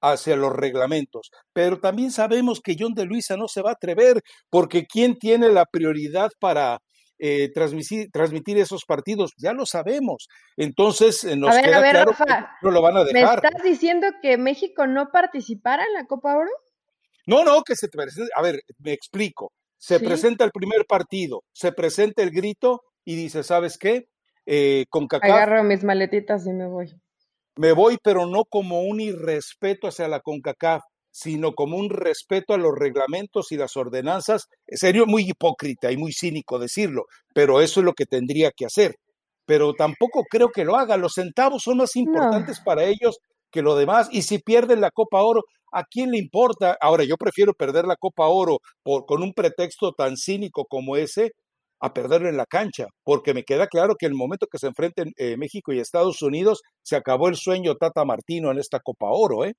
hacia 0.00 0.36
los 0.36 0.52
reglamentos. 0.52 1.30
Pero 1.52 1.80
también 1.80 2.10
sabemos 2.10 2.60
que 2.60 2.76
John 2.78 2.94
de 2.94 3.06
Luisa 3.06 3.36
no 3.36 3.48
se 3.48 3.62
va 3.62 3.70
a 3.70 3.74
atrever, 3.74 4.20
porque 4.50 4.86
¿quién 4.86 5.16
tiene 5.18 5.48
la 5.48 5.64
prioridad 5.66 6.30
para 6.40 6.78
eh, 7.18 7.50
transmitir, 7.52 8.10
transmitir, 8.10 8.58
esos 8.58 8.84
partidos, 8.84 9.32
ya 9.38 9.52
lo 9.52 9.66
sabemos. 9.66 10.28
Entonces, 10.56 11.24
eh, 11.24 11.36
nos 11.36 11.56
queda 11.56 11.90
claro 11.90 12.12
que 12.12 12.34
no 12.62 12.70
lo 12.70 12.82
van 12.82 12.96
a 12.96 13.04
dejar. 13.04 13.42
¿Me 13.42 13.48
estás 13.48 13.62
diciendo 13.62 14.06
que 14.20 14.36
México 14.36 14.86
no 14.86 15.10
participara 15.10 15.84
en 15.84 15.94
la 15.94 16.06
Copa 16.06 16.36
Oro? 16.36 16.50
No, 17.26 17.44
no, 17.44 17.62
que 17.62 17.74
se 17.74 17.88
presente. 17.88 18.30
A 18.36 18.42
ver, 18.42 18.60
me 18.78 18.92
explico. 18.92 19.52
Se 19.78 20.00
presenta 20.00 20.44
el 20.44 20.52
primer 20.52 20.86
partido, 20.86 21.42
se 21.52 21.70
presenta 21.70 22.22
el 22.22 22.30
grito 22.30 22.82
y 23.04 23.14
dice, 23.14 23.42
¿sabes 23.42 23.76
qué? 23.78 24.06
Eh, 24.46 24.86
con 24.88 25.06
Agarro 25.10 25.62
mis 25.64 25.84
maletitas 25.84 26.46
y 26.46 26.52
me 26.52 26.66
voy. 26.66 26.94
Me 27.56 27.72
voy, 27.72 27.98
pero 28.02 28.26
no 28.26 28.44
como 28.44 28.82
un 28.82 29.00
irrespeto 29.00 29.88
hacia 29.88 30.08
la 30.08 30.20
CONCACAF, 30.20 30.82
sino 31.16 31.54
como 31.54 31.78
un 31.78 31.88
respeto 31.88 32.52
a 32.52 32.58
los 32.58 32.74
reglamentos 32.78 33.50
y 33.50 33.56
las 33.56 33.74
ordenanzas. 33.78 34.48
Sería 34.68 35.06
muy 35.06 35.22
hipócrita 35.22 35.90
y 35.90 35.96
muy 35.96 36.12
cínico 36.12 36.58
decirlo, 36.58 37.06
pero 37.32 37.62
eso 37.62 37.80
es 37.80 37.86
lo 37.86 37.94
que 37.94 38.04
tendría 38.04 38.50
que 38.50 38.66
hacer. 38.66 38.96
pero 39.46 39.72
tampoco 39.74 40.24
creo 40.28 40.50
que 40.50 40.64
lo 40.64 40.76
haga. 40.76 40.96
Los 40.98 41.14
centavos 41.14 41.62
son 41.62 41.78
más 41.78 41.96
importantes 41.96 42.60
para 42.60 42.84
ellos 42.84 43.18
que 43.50 43.62
lo 43.62 43.76
demás. 43.76 44.08
Y 44.12 44.22
si 44.22 44.38
pierden 44.40 44.80
la 44.80 44.90
Copa 44.90 45.22
Oro, 45.22 45.42
¿a 45.72 45.84
quién 45.84 46.10
le 46.10 46.18
importa? 46.18 46.76
Ahora, 46.80 47.04
yo 47.04 47.16
prefiero 47.16 47.54
perder 47.54 47.86
la 47.86 47.96
Copa 47.96 48.26
Oro 48.26 48.58
por, 48.82 49.06
con 49.06 49.22
un 49.22 49.32
pretexto 49.32 49.92
tan 49.92 50.16
cínico 50.16 50.64
como 50.68 50.96
ese 50.96 51.32
a 51.80 51.92
perderlo 51.94 52.28
en 52.28 52.36
la 52.36 52.46
cancha, 52.46 52.86
porque 53.04 53.34
me 53.34 53.44
queda 53.44 53.66
claro 53.68 53.94
que 53.98 54.06
el 54.06 54.14
momento 54.14 54.46
que 54.48 54.58
se 54.58 54.66
enfrenten 54.66 55.12
eh, 55.16 55.36
México 55.36 55.72
y 55.72 55.78
Estados 55.78 56.22
Unidos, 56.22 56.62
se 56.82 56.96
acabó 56.96 57.28
el 57.28 57.36
sueño 57.36 57.76
Tata 57.76 58.04
Martino 58.04 58.50
en 58.50 58.58
esta 58.58 58.80
Copa 58.80 59.06
Oro, 59.10 59.44
¿eh? 59.44 59.54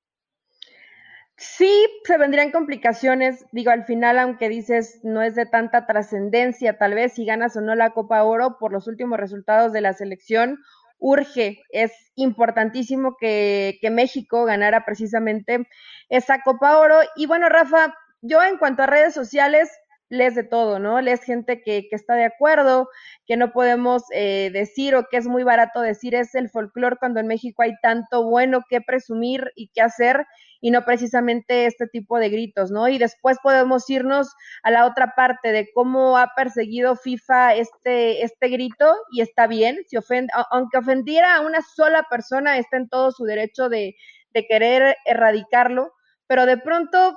Sí, 1.39 1.72
se 2.03 2.17
vendrían 2.17 2.50
complicaciones, 2.50 3.46
digo, 3.51 3.70
al 3.70 3.86
final, 3.86 4.17
aunque 4.17 4.50
dices 4.50 5.00
no 5.03 5.22
es 5.22 5.36
de 5.36 5.46
tanta 5.46 5.86
trascendencia, 5.86 6.79
tal 6.79 6.96
vez 6.96 7.13
si 7.13 7.25
ganas 7.25 7.56
o 7.56 7.62
no 7.62 7.75
la 7.75 7.91
Copa 7.91 8.24
Oro 8.24 8.58
por 8.60 8.74
los 8.74 8.88
últimos 8.88 9.20
resultados 9.20 9.72
de 9.72 9.82
la 9.82 9.94
selección, 9.94 10.58
urge, 10.98 11.62
es 11.70 11.91
importantísimo 12.15 13.17
que, 13.20 13.77
que 13.82 13.91
México 13.91 14.46
ganara 14.46 14.84
precisamente 14.84 15.67
esa 16.10 16.41
Copa 16.41 16.79
Oro. 16.79 17.01
Y 17.15 17.27
bueno, 17.27 17.50
Rafa, 17.50 17.96
yo 18.22 18.41
en 18.41 18.58
cuanto 18.58 18.82
a 18.82 18.88
redes 18.88 19.13
sociales, 19.13 19.70
lees 20.10 20.36
de 20.36 20.44
todo, 20.44 20.79
¿no? 20.79 21.01
Lees 21.01 21.22
gente 21.24 21.62
que, 21.62 21.88
que 21.89 21.96
está 21.96 22.15
de 22.15 22.25
acuerdo, 22.25 22.89
que 23.25 23.38
no 23.38 23.51
podemos 23.51 24.03
eh, 24.12 24.50
decir 24.53 24.96
o 24.96 25.08
que 25.08 25.17
es 25.17 25.27
muy 25.27 25.44
barato 25.44 25.82
decir 25.82 26.15
es 26.15 26.34
el 26.34 26.50
folclore 26.50 26.98
cuando 26.98 27.20
en 27.20 27.27
México 27.27 27.62
hay 27.62 27.74
tanto 27.82 28.24
bueno 28.24 28.63
que 28.70 28.82
presumir 28.82 29.51
y 29.56 29.70
que 29.70 29.82
hacer 29.82 30.25
y 30.61 30.71
no 30.71 30.83
precisamente 30.85 31.65
este 31.65 31.87
tipo 31.87 32.19
de 32.19 32.29
gritos, 32.29 32.71
¿no? 32.71 32.87
Y 32.87 32.97
después 32.97 33.37
podemos 33.41 33.89
irnos 33.89 34.33
a 34.63 34.71
la 34.71 34.85
otra 34.85 35.13
parte 35.15 35.51
de 35.51 35.69
cómo 35.73 36.17
ha 36.17 36.31
perseguido 36.35 36.95
FIFA 36.95 37.55
este, 37.55 38.23
este 38.23 38.47
grito 38.49 38.95
y 39.11 39.21
está 39.21 39.47
bien, 39.47 39.77
si 39.87 39.97
ofende, 39.97 40.31
aunque 40.51 40.77
ofendiera 40.77 41.35
a 41.35 41.41
una 41.41 41.61
sola 41.61 42.05
persona, 42.09 42.57
está 42.57 42.77
en 42.77 42.89
todo 42.89 43.11
su 43.11 43.23
derecho 43.23 43.69
de, 43.69 43.95
de 44.33 44.47
querer 44.47 44.95
erradicarlo, 45.05 45.93
pero 46.27 46.45
de 46.45 46.57
pronto 46.57 47.15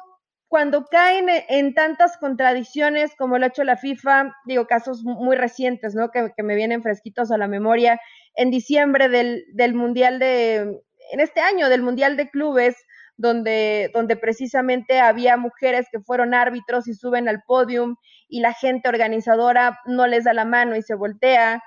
cuando 0.50 0.84
caen 0.86 1.28
e, 1.28 1.46
en 1.48 1.74
tantas 1.74 2.16
contradicciones 2.18 3.14
como 3.16 3.38
lo 3.38 3.44
ha 3.44 3.48
hecho 3.48 3.62
la 3.62 3.76
FIFA, 3.76 4.34
digo 4.46 4.66
casos 4.66 5.04
muy 5.04 5.36
recientes, 5.36 5.94
¿no? 5.94 6.10
Que, 6.10 6.32
me 6.42 6.56
vienen 6.56 6.82
fresquitos 6.82 7.30
a 7.30 7.38
la 7.38 7.46
memoria, 7.46 8.00
en 8.34 8.50
diciembre 8.50 9.08
del, 9.08 9.44
del 9.52 9.74
Mundial 9.74 10.18
de, 10.18 10.82
en 11.12 11.20
este 11.20 11.40
año 11.40 11.68
del 11.68 11.82
Mundial 11.82 12.16
de 12.16 12.30
Clubes, 12.30 12.76
donde, 13.20 13.90
donde 13.92 14.16
precisamente 14.16 14.98
había 14.98 15.36
mujeres 15.36 15.86
que 15.92 16.00
fueron 16.00 16.32
árbitros 16.32 16.88
y 16.88 16.94
suben 16.94 17.28
al 17.28 17.42
podium 17.46 17.96
y 18.28 18.40
la 18.40 18.54
gente 18.54 18.88
organizadora 18.88 19.78
no 19.84 20.06
les 20.06 20.24
da 20.24 20.32
la 20.32 20.46
mano 20.46 20.74
y 20.74 20.82
se 20.82 20.94
voltea, 20.94 21.62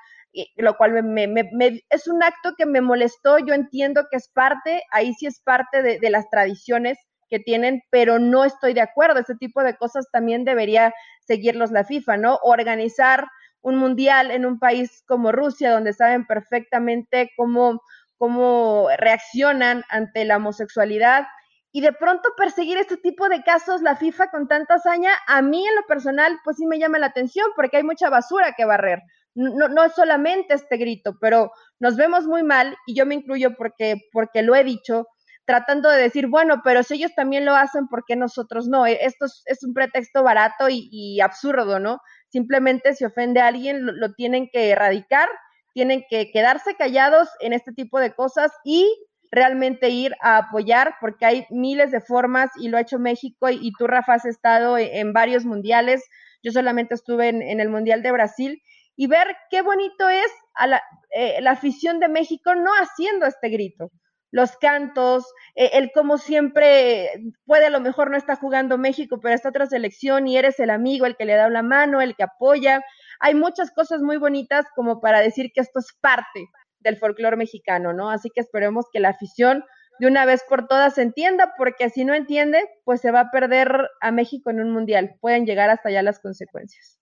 lo 0.56 0.76
cual 0.78 1.04
me, 1.04 1.28
me, 1.28 1.52
es 1.90 2.08
un 2.08 2.24
acto 2.24 2.56
que 2.58 2.66
me 2.66 2.82
molestó, 2.82 3.38
yo 3.38 3.54
entiendo 3.54 4.08
que 4.10 4.18
es 4.18 4.30
parte, 4.30 4.82
ahí 4.92 5.14
sí 5.14 5.28
es 5.28 5.42
parte 5.42 5.84
de, 5.84 6.00
de 6.00 6.10
las 6.10 6.28
tradiciones, 6.30 6.98
que 7.30 7.40
tienen, 7.40 7.82
pero 7.90 8.20
no 8.20 8.46
estoy 8.46 8.76
de 8.76 8.82
acuerdo. 8.82 9.20
Ese 9.20 9.34
tipo 9.34 9.64
de 9.64 9.76
cosas 9.76 10.06
también 10.12 10.46
debería 10.46 10.94
seguirlos 11.26 11.72
la 11.72 11.84
FIFA, 11.84 12.18
¿no? 12.18 12.38
Organizar 12.44 13.26
un 13.62 13.78
mundial 13.78 14.30
en 14.30 14.46
un 14.46 14.60
país 14.60 15.04
como 15.08 15.32
Rusia, 15.32 15.72
donde 15.72 15.94
saben 15.94 16.28
perfectamente 16.28 17.32
cómo, 17.36 17.82
cómo 18.20 18.88
reaccionan 19.00 19.84
ante 19.90 20.26
la 20.26 20.38
homosexualidad 20.38 21.26
y 21.76 21.82
de 21.82 21.92
pronto 21.92 22.30
perseguir 22.38 22.78
este 22.78 22.98
tipo 22.98 23.28
de 23.28 23.44
casos, 23.44 23.82
la 23.82 23.96
FIFA 23.96 24.30
con 24.30 24.48
tanta 24.48 24.76
hazaña, 24.76 25.12
a 25.28 25.42
mí 25.42 25.68
en 25.68 25.76
lo 25.76 25.82
personal, 25.88 26.40
pues 26.44 26.58
sí 26.58 26.68
me 26.68 26.78
llama 26.78 27.00
la 27.00 27.08
atención 27.08 27.48
porque 27.56 27.78
hay 27.78 27.84
mucha 27.84 28.12
basura 28.12 28.54
que 28.56 28.64
barrer. 28.64 29.02
No, 29.34 29.68
no 29.68 29.84
es 29.84 29.94
solamente 29.94 30.54
este 30.54 30.78
grito, 30.78 31.18
pero 31.20 31.52
nos 31.80 31.98
vemos 31.98 32.28
muy 32.28 32.44
mal 32.44 32.78
y 32.86 32.96
yo 32.96 33.08
me 33.08 33.16
incluyo 33.16 33.56
porque, 33.58 33.98
porque 34.12 34.44
lo 34.44 34.54
he 34.54 34.64
dicho, 34.64 35.08
tratando 35.46 35.90
de 35.90 36.00
decir, 36.00 36.28
bueno, 36.28 36.62
pero 36.64 36.84
si 36.84 36.94
ellos 36.94 37.16
también 37.16 37.44
lo 37.44 37.56
hacen, 37.56 37.88
¿por 37.88 38.06
qué 38.06 38.16
nosotros 38.16 38.68
no? 38.68 38.86
E, 38.86 39.00
esto 39.02 39.26
es, 39.26 39.64
un 39.64 39.74
pretexto 39.74 40.22
barato 40.22 40.68
y, 40.70 41.20
absurdo, 41.22 41.80
¿no? 41.80 42.00
Simplemente 42.30 42.94
si 42.94 43.04
ofende 43.04 43.42
a 43.42 43.48
alguien, 43.48 43.84
lo, 43.84 44.14
tienen 44.14 44.48
que 44.52 44.70
erradicar, 44.70 45.28
tienen 45.74 46.04
que 46.08 46.32
quedarse 46.32 46.76
callados 46.76 47.30
en 47.40 47.54
este 47.54 47.74
tipo 47.74 48.00
de 48.00 48.14
cosas 48.14 48.52
y 48.64 48.88
realmente 49.34 49.90
ir 49.90 50.16
a 50.22 50.38
apoyar, 50.38 50.96
porque 51.02 51.26
hay 51.26 51.46
miles 51.50 51.92
de 51.92 52.02
formas 52.02 52.52
y 52.60 52.70
lo 52.70 52.78
ha 52.78 52.82
hecho 52.82 53.00
México 53.00 53.50
y, 53.50 53.72
tú, 53.78 53.88
Rafa, 53.88 54.14
has 54.14 54.26
estado 54.26 54.78
e, 54.78 55.00
en, 55.00 55.12
varios 55.12 55.44
mundiales. 55.44 56.04
Yo 56.44 56.52
solamente 56.52 56.94
estuve 56.94 57.30
en, 57.30 57.60
el 57.60 57.70
Mundial 57.70 58.04
de 58.04 58.12
Brasil 58.12 58.62
y 58.96 59.08
ver 59.08 59.36
qué 59.50 59.64
bonito 59.64 60.08
es 60.08 60.32
a 60.54 60.68
la, 60.68 60.84
eh, 61.16 61.40
afición 61.48 62.00
de 62.00 62.10
México 62.10 62.54
no 62.54 62.72
haciendo 62.74 63.26
este 63.26 63.50
grito 63.50 63.90
los 64.30 64.58
cantos, 64.58 65.26
eh, 65.54 65.70
el 65.74 65.92
como 65.92 66.18
siempre 66.18 67.08
puede 67.46 67.68
a 67.68 67.70
lo 67.70 67.80
mejor 67.80 68.10
no 68.10 68.18
está 68.18 68.36
jugando 68.36 68.80
México, 68.80 69.20
pero 69.22 69.36
está 69.36 69.50
otra 69.50 69.68
selección 69.68 70.28
y 70.28 70.38
eres 70.38 70.60
el 70.60 70.72
amigo, 70.72 71.06
el 71.06 71.16
que 71.16 71.26
le 71.26 71.36
da 71.36 71.50
la 71.50 71.62
mano, 71.62 72.02
el 72.02 72.16
que 72.16 72.24
apoya. 72.24 72.82
Hay 73.20 73.36
muchas 73.36 73.70
cosas 73.70 74.02
muy 74.02 74.18
bonitas 74.18 74.66
como 74.76 75.00
para 75.02 75.22
decir 75.22 75.52
que 75.54 75.62
esto 75.62 75.78
es 75.78 75.96
parte 76.02 76.50
del 76.84 76.98
folclore 76.98 77.38
mexicano, 77.38 77.94
¿no? 77.94 78.10
Así 78.10 78.30
que 78.34 78.42
esperemos 78.42 78.86
que 78.92 79.00
la 79.00 79.10
afición 79.10 79.64
de 80.00 80.08
una 80.08 80.26
vez 80.26 80.44
por 80.48 80.68
todas 80.68 80.96
se 80.96 81.02
entienda, 81.02 81.54
porque 81.58 81.90
si 81.90 82.04
no 82.04 82.14
entiende, 82.14 82.64
pues 82.84 83.02
se 83.02 83.12
va 83.12 83.22
a 83.22 83.32
perder 83.32 83.90
a 84.02 84.12
México 84.12 84.50
en 84.50 84.60
un 84.60 84.72
mundial. 84.72 85.16
Pueden 85.22 85.46
llegar 85.46 85.70
hasta 85.70 85.90
allá 85.90 86.02
las 86.02 86.20
consecuencias. 86.20 87.00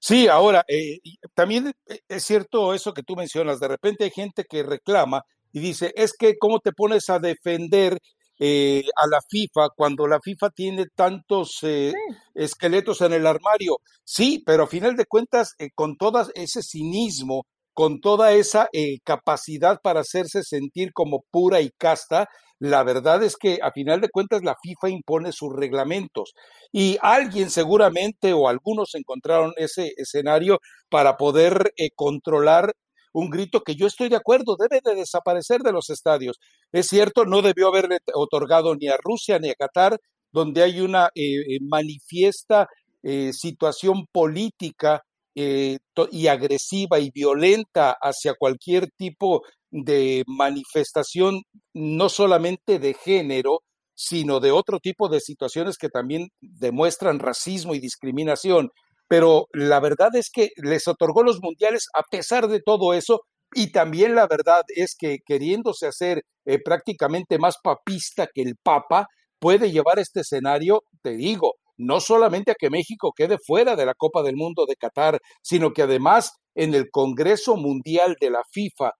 Sí, 0.00 0.28
ahora, 0.28 0.64
eh, 0.68 0.98
también 1.34 1.72
eh, 1.88 1.98
es 2.08 2.22
cierto 2.24 2.72
eso 2.72 2.94
que 2.94 3.02
tú 3.02 3.16
mencionas, 3.16 3.58
de 3.58 3.68
repente 3.68 4.04
hay 4.04 4.10
gente 4.10 4.44
que 4.44 4.62
reclama 4.62 5.24
y 5.52 5.60
dice, 5.60 5.92
es 5.96 6.12
que 6.18 6.38
cómo 6.38 6.60
te 6.60 6.72
pones 6.72 7.10
a 7.10 7.18
defender 7.18 7.98
eh, 8.44 8.82
a 8.96 9.06
la 9.06 9.20
FIFA 9.28 9.68
cuando 9.76 10.06
la 10.08 10.18
FIFA 10.20 10.50
tiene 10.50 10.86
tantos 10.94 11.58
eh, 11.62 11.92
esqueletos 12.34 13.00
en 13.02 13.12
el 13.12 13.26
armario. 13.26 13.76
Sí, 14.02 14.42
pero 14.44 14.64
a 14.64 14.66
final 14.66 14.96
de 14.96 15.06
cuentas, 15.06 15.54
eh, 15.58 15.68
con 15.72 15.96
todo 15.96 16.26
ese 16.34 16.60
cinismo, 16.62 17.46
con 17.74 18.00
toda 18.00 18.32
esa 18.32 18.68
capacidad 19.04 19.80
para 19.82 20.00
hacerse 20.00 20.42
sentir 20.42 20.92
como 20.92 21.24
pura 21.30 21.60
y 21.60 21.70
casta, 21.70 22.28
la 22.58 22.82
verdad 22.84 23.22
es 23.22 23.36
que 23.36 23.58
a 23.62 23.72
final 23.72 24.00
de 24.00 24.08
cuentas 24.08 24.42
la 24.42 24.56
FIFA 24.62 24.90
impone 24.90 25.32
sus 25.32 25.52
reglamentos 25.54 26.32
y 26.70 26.98
alguien 27.00 27.50
seguramente 27.50 28.32
o 28.32 28.48
algunos 28.48 28.94
encontraron 28.94 29.52
ese 29.56 29.92
escenario 29.96 30.58
para 30.88 31.16
poder 31.16 31.72
controlar 31.96 32.72
un 33.12 33.30
grito 33.30 33.60
que 33.62 33.74
yo 33.74 33.86
estoy 33.86 34.08
de 34.08 34.16
acuerdo, 34.16 34.56
debe 34.56 34.80
de 34.84 34.94
desaparecer 34.94 35.60
de 35.60 35.72
los 35.72 35.90
estadios. 35.90 36.38
Es 36.72 36.88
cierto, 36.88 37.24
no 37.24 37.42
debió 37.42 37.68
haberle 37.68 37.98
otorgado 38.14 38.74
ni 38.74 38.88
a 38.88 38.96
Rusia 39.02 39.38
ni 39.38 39.50
a 39.50 39.54
Qatar, 39.54 39.98
donde 40.32 40.62
hay 40.62 40.80
una 40.80 41.06
eh, 41.14 41.40
eh, 41.40 41.58
manifiesta 41.60 42.68
eh, 43.02 43.32
situación 43.32 44.06
política 44.10 45.02
y 45.34 46.26
agresiva 46.26 46.98
y 47.00 47.10
violenta 47.10 47.96
hacia 48.00 48.34
cualquier 48.34 48.88
tipo 48.96 49.42
de 49.70 50.24
manifestación, 50.26 51.42
no 51.74 52.08
solamente 52.08 52.78
de 52.78 52.94
género, 52.94 53.60
sino 53.94 54.40
de 54.40 54.50
otro 54.50 54.78
tipo 54.78 55.08
de 55.08 55.20
situaciones 55.20 55.76
que 55.78 55.88
también 55.88 56.28
demuestran 56.40 57.18
racismo 57.18 57.74
y 57.74 57.80
discriminación. 57.80 58.70
Pero 59.08 59.46
la 59.52 59.80
verdad 59.80 60.14
es 60.14 60.30
que 60.32 60.50
les 60.56 60.88
otorgó 60.88 61.22
los 61.22 61.40
mundiales 61.42 61.86
a 61.94 62.02
pesar 62.10 62.48
de 62.48 62.60
todo 62.60 62.94
eso 62.94 63.20
y 63.54 63.70
también 63.70 64.14
la 64.14 64.26
verdad 64.26 64.62
es 64.68 64.94
que 64.98 65.18
queriéndose 65.26 65.86
hacer 65.86 66.22
eh, 66.46 66.58
prácticamente 66.62 67.38
más 67.38 67.56
papista 67.62 68.26
que 68.32 68.42
el 68.42 68.56
Papa, 68.62 69.06
puede 69.38 69.70
llevar 69.70 69.98
este 69.98 70.20
escenario, 70.20 70.82
te 71.02 71.10
digo, 71.16 71.54
no 71.76 72.00
solamente 72.00 72.52
a 72.52 72.56
que 72.58 72.70
México 72.70 73.12
quede 73.16 73.38
fuera 73.38 73.76
de 73.76 73.86
la 73.86 73.94
Copa 73.94 74.22
del 74.22 74.36
Mundo 74.36 74.66
de 74.66 74.76
Qatar, 74.76 75.20
sino 75.42 75.72
que 75.72 75.82
además 75.82 76.32
en 76.54 76.74
el 76.74 76.90
Congreso 76.90 77.56
Mundial 77.56 78.16
de 78.20 78.30
la 78.30 78.42
FIFA, 78.50 78.92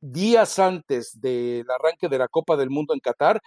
días 0.00 0.58
antes 0.58 1.18
del 1.20 1.66
arranque 1.70 2.08
de 2.08 2.18
la 2.18 2.28
Copa 2.28 2.56
del 2.56 2.70
Mundo 2.70 2.94
en 2.94 3.00
Qatar, 3.00 3.40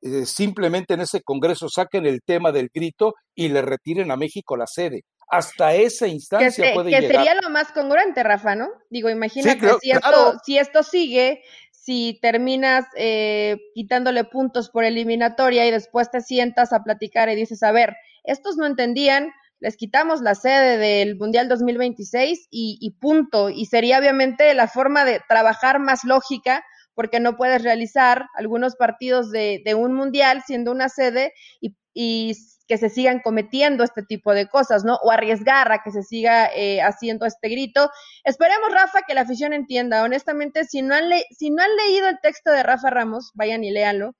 eh, 0.00 0.26
simplemente 0.26 0.94
en 0.94 1.00
ese 1.00 1.22
Congreso 1.22 1.68
saquen 1.68 2.06
el 2.06 2.20
tema 2.22 2.52
del 2.52 2.70
grito 2.72 3.14
y 3.34 3.48
le 3.48 3.62
retiren 3.62 4.10
a 4.10 4.16
México 4.16 4.56
la 4.56 4.66
sede. 4.66 5.02
Hasta 5.30 5.74
esa 5.74 6.06
instancia 6.06 6.72
puede 6.72 6.90
que 6.90 7.06
sería 7.06 7.34
lo 7.42 7.50
más 7.50 7.70
congruente, 7.72 8.22
Rafa, 8.22 8.54
¿no? 8.54 8.68
Digo, 8.88 9.10
imagínate 9.10 9.60
si, 9.80 9.90
esto, 9.90 10.38
si 10.42 10.56
esto 10.56 10.82
sigue, 10.82 11.42
si 11.88 12.18
terminas 12.20 12.84
eh, 12.96 13.56
quitándole 13.72 14.24
puntos 14.24 14.68
por 14.68 14.84
eliminatoria 14.84 15.66
y 15.66 15.70
después 15.70 16.10
te 16.10 16.20
sientas 16.20 16.74
a 16.74 16.82
platicar 16.82 17.30
y 17.30 17.34
dices, 17.34 17.62
a 17.62 17.72
ver, 17.72 17.96
estos 18.24 18.58
no 18.58 18.66
entendían, 18.66 19.30
les 19.58 19.78
quitamos 19.78 20.20
la 20.20 20.34
sede 20.34 20.76
del 20.76 21.16
Mundial 21.16 21.48
2026 21.48 22.48
y, 22.50 22.76
y 22.78 22.90
punto. 23.00 23.48
Y 23.48 23.64
sería 23.64 23.98
obviamente 23.98 24.52
la 24.52 24.68
forma 24.68 25.06
de 25.06 25.22
trabajar 25.30 25.80
más 25.80 26.04
lógica 26.04 26.62
porque 26.92 27.20
no 27.20 27.38
puedes 27.38 27.62
realizar 27.62 28.26
algunos 28.34 28.76
partidos 28.76 29.30
de, 29.30 29.62
de 29.64 29.74
un 29.74 29.94
mundial 29.94 30.42
siendo 30.46 30.72
una 30.72 30.90
sede 30.90 31.32
y, 31.58 31.74
y 31.94 32.34
que 32.68 32.78
se 32.78 32.90
sigan 32.90 33.20
cometiendo 33.20 33.82
este 33.82 34.02
tipo 34.02 34.34
de 34.34 34.46
cosas, 34.46 34.84
¿no? 34.84 34.96
O 35.02 35.10
arriesgar 35.10 35.72
a 35.72 35.82
que 35.82 35.90
se 35.90 36.02
siga 36.02 36.50
eh, 36.54 36.80
haciendo 36.82 37.26
este 37.26 37.48
grito. 37.48 37.90
Esperemos, 38.24 38.70
Rafa, 38.70 39.00
que 39.06 39.14
la 39.14 39.22
afición 39.22 39.52
entienda. 39.52 40.04
Honestamente, 40.04 40.64
si 40.64 40.82
no 40.82 40.94
han, 40.94 41.10
si 41.36 41.50
no 41.50 41.62
han 41.62 41.74
leído 41.76 42.08
el 42.08 42.20
texto 42.20 42.50
de 42.50 42.62
Rafa 42.62 42.90
Ramos, 42.90 43.32
vayan 43.34 43.64
y 43.64 43.70
léanlo. 43.70 44.14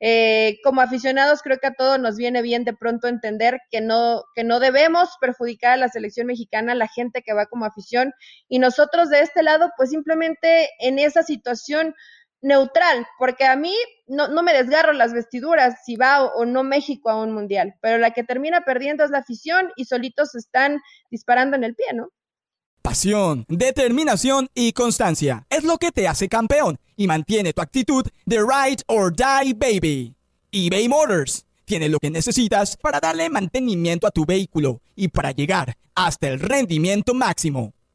Eh, 0.00 0.58
como 0.64 0.80
aficionados 0.80 1.40
creo 1.40 1.58
que 1.58 1.68
a 1.68 1.74
todos 1.74 1.98
nos 1.98 2.16
viene 2.16 2.42
bien 2.42 2.64
de 2.64 2.74
pronto 2.74 3.08
entender 3.08 3.60
que 3.70 3.80
no, 3.80 4.22
que 4.34 4.44
no 4.44 4.60
debemos 4.60 5.08
perjudicar 5.20 5.72
a 5.72 5.76
la 5.76 5.88
selección 5.88 6.26
mexicana, 6.26 6.74
la 6.74 6.88
gente 6.88 7.22
que 7.22 7.32
va 7.32 7.46
como 7.46 7.64
afición, 7.64 8.12
y 8.48 8.58
nosotros 8.58 9.08
de 9.08 9.20
este 9.20 9.42
lado, 9.42 9.70
pues 9.76 9.90
simplemente 9.90 10.68
en 10.80 10.98
esa 10.98 11.22
situación 11.22 11.94
neutral, 12.44 13.06
porque 13.18 13.44
a 13.44 13.56
mí 13.56 13.74
no, 14.06 14.42
me 14.42 14.52
desgarro 14.52 14.92
las 14.92 15.12
vestiduras 15.12 15.76
si 15.84 15.96
va 15.96 16.22
o, 16.22 16.42
o, 16.42 16.44
no 16.44 16.62
México 16.62 17.08
a 17.10 17.20
un 17.20 17.32
mundial, 17.32 17.74
pero 17.80 17.98
la 17.98 18.12
que 18.12 18.22
termina 18.22 18.60
perdiendo 18.60 19.02
es 19.02 19.10
la 19.10 19.18
afición 19.18 19.72
y 19.76 19.86
solitos 19.86 20.34
están 20.34 20.80
disparando 21.10 21.56
en 21.56 21.64
el 21.64 21.74
pie, 21.74 21.86
¿no? 21.94 22.10
Pasión, 22.82 23.46
determinación 23.48 24.48
y 24.54 24.72
constancia 24.72 25.46
es 25.48 25.64
lo 25.64 25.78
que 25.78 25.90
te 25.90 26.06
hace 26.06 26.28
campeón 26.28 26.78
y 26.96 27.06
mantiene 27.06 27.54
tu 27.54 27.62
actitud 27.62 28.06
de 28.26 28.38
ride 28.40 28.82
or 28.88 29.10
die 29.10 29.54
baby. 29.54 30.14
eBay 30.52 30.86
Motors 30.88 31.46
tiene 31.64 31.88
lo 31.88 31.98
que 31.98 32.10
necesitas 32.10 32.76
para 32.76 33.00
darle 33.00 33.30
mantenimiento 33.30 34.06
a 34.06 34.10
tu 34.10 34.26
vehículo 34.26 34.82
y 34.94 35.08
para 35.08 35.32
llegar 35.32 35.78
hasta 35.94 36.28
el 36.28 36.38
rendimiento 36.38 37.14
máximo. 37.14 37.72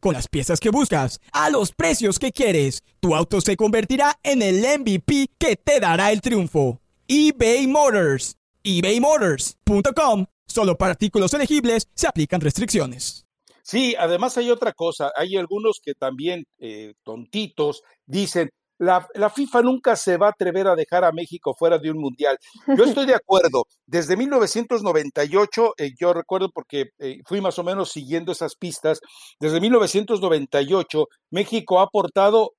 Con 0.00 0.14
las 0.14 0.28
piezas 0.28 0.60
que 0.60 0.70
buscas, 0.70 1.20
a 1.32 1.50
los 1.50 1.72
precios 1.72 2.18
que 2.18 2.32
quieres, 2.32 2.82
tu 3.00 3.14
auto 3.14 3.40
se 3.40 3.56
convertirá 3.56 4.18
en 4.22 4.42
el 4.42 4.60
MVP 4.60 5.30
que 5.38 5.56
te 5.56 5.80
dará 5.80 6.12
el 6.12 6.20
triunfo. 6.20 6.80
eBay 7.08 7.66
Motors. 7.66 8.36
ebaymotors.com 8.62 10.26
Solo 10.46 10.76
para 10.78 10.92
artículos 10.92 11.34
elegibles 11.34 11.88
se 11.94 12.06
aplican 12.06 12.40
restricciones. 12.40 13.26
Sí, 13.62 13.94
además 13.98 14.38
hay 14.38 14.50
otra 14.50 14.72
cosa. 14.72 15.12
Hay 15.14 15.36
algunos 15.36 15.80
que 15.84 15.92
también, 15.94 16.46
eh, 16.58 16.94
tontitos, 17.02 17.82
dicen, 18.06 18.48
la, 18.78 19.30
FIFA 19.30 19.62
nunca 19.62 19.96
se 19.96 20.16
va 20.16 20.28
a 20.28 20.30
atrever 20.30 20.68
a 20.68 20.76
dejar 20.76 21.04
a 21.04 21.12
México 21.12 21.54
fuera 21.58 21.78
de 21.78 21.90
un 21.90 21.98
mundial. 21.98 22.38
Yo 22.76 22.84
estoy 22.84 23.06
de 23.06 23.14
acuerdo. 23.14 23.66
Desde 23.86 24.16
1998, 24.16 25.74
eh, 25.76 25.90
yo 25.98 26.12
recuerdo 26.12 26.50
porque 26.50 26.90
eh, 26.98 27.18
fui 27.26 27.40
más 27.40 27.58
o 27.58 27.64
menos 27.64 27.90
siguiendo 27.90 28.32
esas 28.32 28.54
pistas, 28.56 29.00
desde 29.40 29.60
1998 29.60 31.06
México 31.30 31.80
ha 31.80 31.84
aportado 31.84 32.52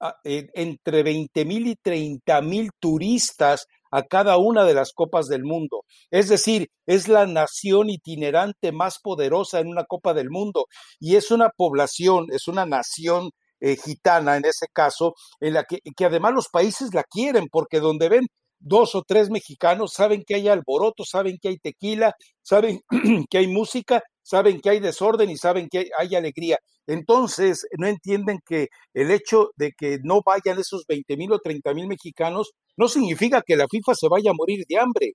a, 0.00 0.16
entre 0.24 1.02
20 1.02 1.44
mil 1.44 1.66
y 1.66 1.76
30 1.76 2.40
mil 2.42 2.70
turistas 2.78 3.66
a 3.90 4.02
cada 4.02 4.38
una 4.38 4.64
de 4.64 4.74
las 4.74 4.92
copas 4.92 5.28
del 5.28 5.44
mundo. 5.44 5.84
Es 6.10 6.28
decir, 6.28 6.68
es 6.86 7.08
la 7.08 7.26
nación 7.26 7.90
itinerante 7.90 8.72
más 8.72 8.98
poderosa 8.98 9.60
en 9.60 9.68
una 9.68 9.84
copa 9.84 10.14
del 10.14 10.30
mundo 10.30 10.66
y 10.98 11.16
es 11.16 11.30
una 11.30 11.50
población, 11.50 12.26
es 12.30 12.48
una 12.48 12.66
nación 12.66 13.30
eh, 13.62 13.76
gitana 13.76 14.36
en 14.36 14.44
ese 14.44 14.66
caso, 14.72 15.14
en 15.40 15.54
la 15.54 15.64
que, 15.64 15.78
que 15.96 16.04
además 16.04 16.34
los 16.34 16.48
países 16.48 16.92
la 16.92 17.04
quieren 17.04 17.46
porque 17.50 17.78
donde 17.78 18.08
ven 18.08 18.26
dos 18.58 18.94
o 18.94 19.02
tres 19.02 19.30
mexicanos 19.30 19.92
saben 19.94 20.24
que 20.26 20.34
hay 20.34 20.48
alboroto, 20.48 21.04
saben 21.04 21.38
que 21.40 21.48
hay 21.48 21.58
tequila, 21.58 22.14
saben 22.42 22.80
que 23.30 23.38
hay 23.38 23.46
música, 23.46 24.02
saben 24.22 24.60
que 24.60 24.70
hay 24.70 24.80
desorden 24.80 25.30
y 25.30 25.36
saben 25.36 25.68
que 25.70 25.90
hay, 25.96 26.14
alegría. 26.14 26.58
Entonces, 26.86 27.66
no 27.78 27.86
entienden 27.86 28.40
que 28.44 28.68
el 28.94 29.10
hecho 29.12 29.50
de 29.56 29.72
que 29.76 29.98
no 30.02 30.20
vayan 30.24 30.58
esos 30.58 30.84
20 30.88 31.16
mil 31.16 31.32
o 31.32 31.38
30 31.38 31.74
mil 31.74 31.86
mexicanos 31.86 32.52
no 32.76 32.88
significa 32.88 33.42
que 33.46 33.56
la 33.56 33.66
FIFA 33.70 33.94
se 33.94 34.08
vaya 34.08 34.30
a 34.30 34.34
morir 34.36 34.64
de 34.68 34.78
hambre. 34.78 35.12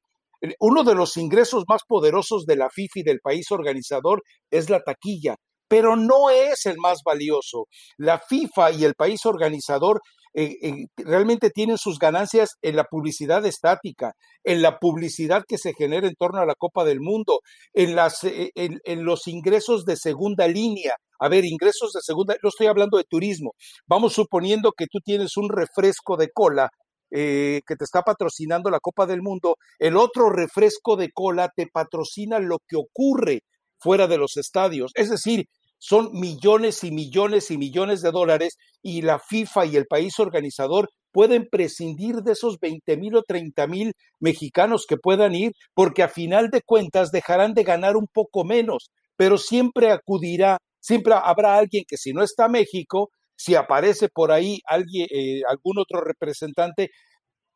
Uno 0.60 0.84
de 0.84 0.96
los 0.96 1.18
ingresos 1.18 1.66
más 1.68 1.82
poderosos 1.88 2.46
de 2.46 2.56
la 2.56 2.70
FIFA 2.70 3.00
y 3.00 3.04
del 3.04 3.20
país 3.20 3.52
organizador 3.52 4.24
es 4.52 4.70
la 4.70 4.82
taquilla, 4.82 5.36
pero 5.68 5.96
no 5.96 6.30
es 6.30 6.66
el 6.66 6.78
más 6.78 7.00
valioso. 7.04 7.68
La 7.98 8.20
FIFA 8.20 8.72
y 8.72 8.86
el 8.86 8.96
país 8.96 9.26
organizador 9.26 10.02
eh, 10.40 10.56
eh, 10.62 10.86
realmente 10.98 11.50
tienen 11.50 11.80
sus 11.80 11.98
ganancias 11.98 12.52
en 12.62 12.76
la 12.76 12.84
publicidad 12.84 13.44
estática, 13.48 14.14
en 14.44 14.62
la 14.62 14.78
publicidad 14.78 15.44
que 15.48 15.58
se 15.58 15.74
genera 15.74 16.08
en 16.08 16.14
torno 16.14 16.40
a 16.40 16.46
la 16.46 16.54
Copa 16.56 16.84
del 16.84 17.00
Mundo, 17.00 17.40
en, 17.74 17.96
las, 17.96 18.24
eh, 18.24 18.52
en, 18.54 19.04
los 19.04 19.28
ingresos 19.28 19.84
de 19.84 19.96
segunda 19.96 20.48
línea. 20.48 20.94
A 21.20 21.28
ver, 21.28 21.44
ingresos 21.44 21.92
de 21.94 22.02
segunda, 22.04 22.36
no 22.44 22.50
estoy 22.50 22.68
hablando 22.68 23.00
de 23.00 23.06
turismo. 23.06 23.54
Vamos 23.88 24.14
suponiendo 24.14 24.74
que 24.78 24.86
tú 24.86 25.00
tienes 25.04 25.38
un 25.38 25.50
refresco 25.50 26.18
de 26.18 26.30
cola 26.32 26.70
que 27.10 27.62
te 27.66 27.86
está 27.86 28.02
patrocinando 28.02 28.70
la 28.70 28.82
Copa 28.82 29.06
del 29.06 29.22
Mundo, 29.22 29.56
el 29.80 29.96
otro 29.96 30.30
refresco 30.30 30.98
de 30.98 31.10
cola 31.14 31.50
te 31.56 31.66
patrocina 31.72 32.38
lo 32.38 32.58
que 32.68 32.76
ocurre 32.76 33.44
fuera 33.80 34.08
de 34.08 34.18
los 34.18 34.38
estadios. 34.38 34.92
Es 34.96 35.10
decir, 35.10 35.46
son 35.80 36.10
millones 36.14 36.84
y 36.84 36.92
millones 36.92 37.52
y 37.52 37.58
millones 37.58 38.02
de 38.02 38.12
dólares 38.12 38.58
y 38.82 39.02
la 39.02 39.20
FIFA 39.20 39.66
y 39.68 39.76
el 39.76 39.86
país 39.86 40.20
organizador 40.20 40.90
pueden 41.12 41.48
prescindir 41.50 42.18
de 42.18 42.34
esos 42.34 42.60
20 42.60 42.98
mil 42.98 43.16
o 43.16 43.24
30 43.24 43.68
mil 43.68 43.94
mexicanos 44.20 44.86
que 44.88 44.98
puedan 44.98 45.36
ir, 45.36 45.52
porque 45.74 46.04
a 46.04 46.10
final 46.10 46.50
de 46.50 46.62
cuentas 46.62 47.12
dejarán 47.12 47.54
de 47.54 47.64
ganar 47.64 47.96
un 47.96 48.08
poco 48.12 48.44
menos, 48.44 48.92
pero 49.16 49.38
siempre 49.38 49.92
acudirá, 49.92 50.58
siempre 50.80 51.14
habrá 51.16 51.58
alguien 51.58 51.84
que 51.88 51.98
si 51.98 52.14
no 52.14 52.24
está 52.24 52.48
México, 52.48 53.10
si 53.36 53.56
aparece 53.56 54.10
por 54.10 54.32
ahí 54.32 54.60
alguien, 54.66 55.08
eh, 55.12 55.42
algún 55.48 55.80
otro 55.80 56.02
representante, 56.02 56.90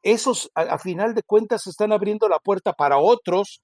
esos 0.04 0.50
a, 0.56 0.62
a 0.62 0.80
final 0.80 1.14
de 1.14 1.24
cuentas 1.24 1.68
están 1.68 1.92
abriendo 1.92 2.28
la 2.30 2.40
puerta 2.40 2.74
para 2.74 2.98
otros 2.98 3.62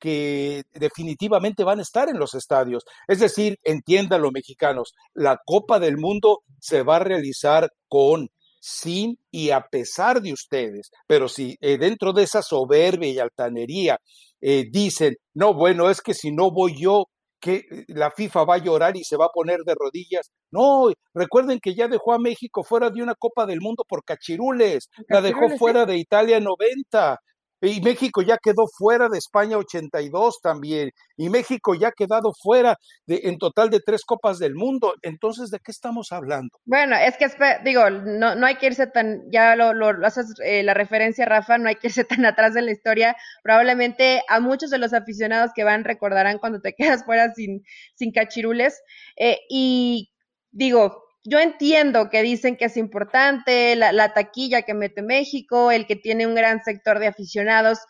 que 0.00 0.62
definitivamente 0.72 1.62
van 1.62 1.78
a 1.78 1.82
estar 1.82 2.08
en 2.08 2.18
los 2.18 2.34
estadios. 2.34 2.84
Es 3.06 3.20
decir, 3.20 3.58
entiéndanlo 3.62 4.30
mexicanos, 4.32 4.94
la 5.14 5.38
Copa 5.44 5.78
del 5.78 5.98
Mundo 5.98 6.40
se 6.58 6.82
va 6.82 6.96
a 6.96 7.00
realizar 7.00 7.70
con, 7.88 8.30
sin 8.60 9.18
y 9.30 9.50
a 9.50 9.60
pesar 9.60 10.22
de 10.22 10.32
ustedes. 10.32 10.90
Pero 11.06 11.28
si 11.28 11.56
eh, 11.60 11.78
dentro 11.78 12.12
de 12.12 12.24
esa 12.24 12.42
soberbia 12.42 13.10
y 13.10 13.18
altanería 13.18 13.98
eh, 14.40 14.64
dicen, 14.70 15.16
no, 15.34 15.54
bueno, 15.54 15.90
es 15.90 16.00
que 16.00 16.14
si 16.14 16.32
no 16.32 16.50
voy 16.50 16.74
yo, 16.80 17.04
que 17.40 17.64
la 17.88 18.10
FIFA 18.10 18.44
va 18.44 18.54
a 18.56 18.62
llorar 18.62 18.96
y 18.96 19.04
se 19.04 19.16
va 19.16 19.26
a 19.26 19.32
poner 19.32 19.60
de 19.64 19.74
rodillas. 19.74 20.30
No, 20.50 20.92
recuerden 21.14 21.58
que 21.58 21.74
ya 21.74 21.88
dejó 21.88 22.12
a 22.12 22.18
México 22.18 22.62
fuera 22.62 22.90
de 22.90 23.02
una 23.02 23.14
Copa 23.14 23.46
del 23.46 23.60
Mundo 23.60 23.84
por 23.88 24.04
cachirules, 24.04 24.90
la 25.08 25.22
dejó 25.22 25.48
fuera 25.56 25.86
de 25.86 25.96
Italia 25.96 26.38
90, 26.38 27.18
y 27.60 27.80
México 27.80 28.22
ya 28.22 28.38
quedó 28.42 28.64
fuera 28.76 29.08
de 29.08 29.18
España 29.18 29.58
82 29.58 30.40
también. 30.42 30.90
Y 31.16 31.28
México 31.28 31.74
ya 31.74 31.88
ha 31.88 31.92
quedado 31.92 32.32
fuera 32.42 32.76
de, 33.06 33.20
en 33.24 33.38
total 33.38 33.70
de 33.70 33.80
tres 33.80 34.04
Copas 34.04 34.38
del 34.38 34.54
Mundo. 34.54 34.94
Entonces, 35.02 35.50
¿de 35.50 35.58
qué 35.58 35.70
estamos 35.70 36.08
hablando? 36.12 36.50
Bueno, 36.64 36.96
es 36.96 37.16
que, 37.16 37.26
digo, 37.64 37.90
no, 37.90 38.34
no 38.34 38.46
hay 38.46 38.56
que 38.56 38.66
irse 38.66 38.86
tan, 38.86 39.22
ya 39.30 39.56
lo, 39.56 39.72
lo 39.74 40.06
haces 40.06 40.34
eh, 40.44 40.62
la 40.62 40.74
referencia, 40.74 41.26
Rafa, 41.26 41.58
no 41.58 41.68
hay 41.68 41.76
que 41.76 41.88
irse 41.88 42.04
tan 42.22 42.24
atrás 42.24 42.54
de 42.54 42.62
la 42.62 42.72
historia. 42.72 43.16
Probablemente 43.42 44.22
a 44.28 44.40
muchos 44.40 44.70
de 44.70 44.78
los 44.78 44.92
aficionados 44.92 45.50
que 45.54 45.64
van 45.64 45.84
recordarán 45.84 46.38
cuando 46.38 46.60
te 46.60 46.74
quedas 46.76 47.04
fuera 47.04 47.32
sin, 47.34 47.62
sin 47.94 48.12
cachirules. 48.12 48.80
Eh, 49.16 49.38
y 49.48 50.10
digo, 50.50 51.09
yo 51.24 51.38
entiendo 51.38 52.08
que 52.10 52.22
dicen 52.22 52.56
que 52.56 52.66
es 52.66 52.76
importante 52.76 53.76
la, 53.76 54.14
taquilla 54.14 54.62
que 54.62 54.74
mete 54.74 55.02
México, 55.02 55.70
el 55.70 55.86
que 55.86 55.96
tiene 55.96 56.26
un 56.26 56.34
gran 56.34 56.62
sector 56.62 56.98
de 56.98 57.08
aficionados 57.08 57.80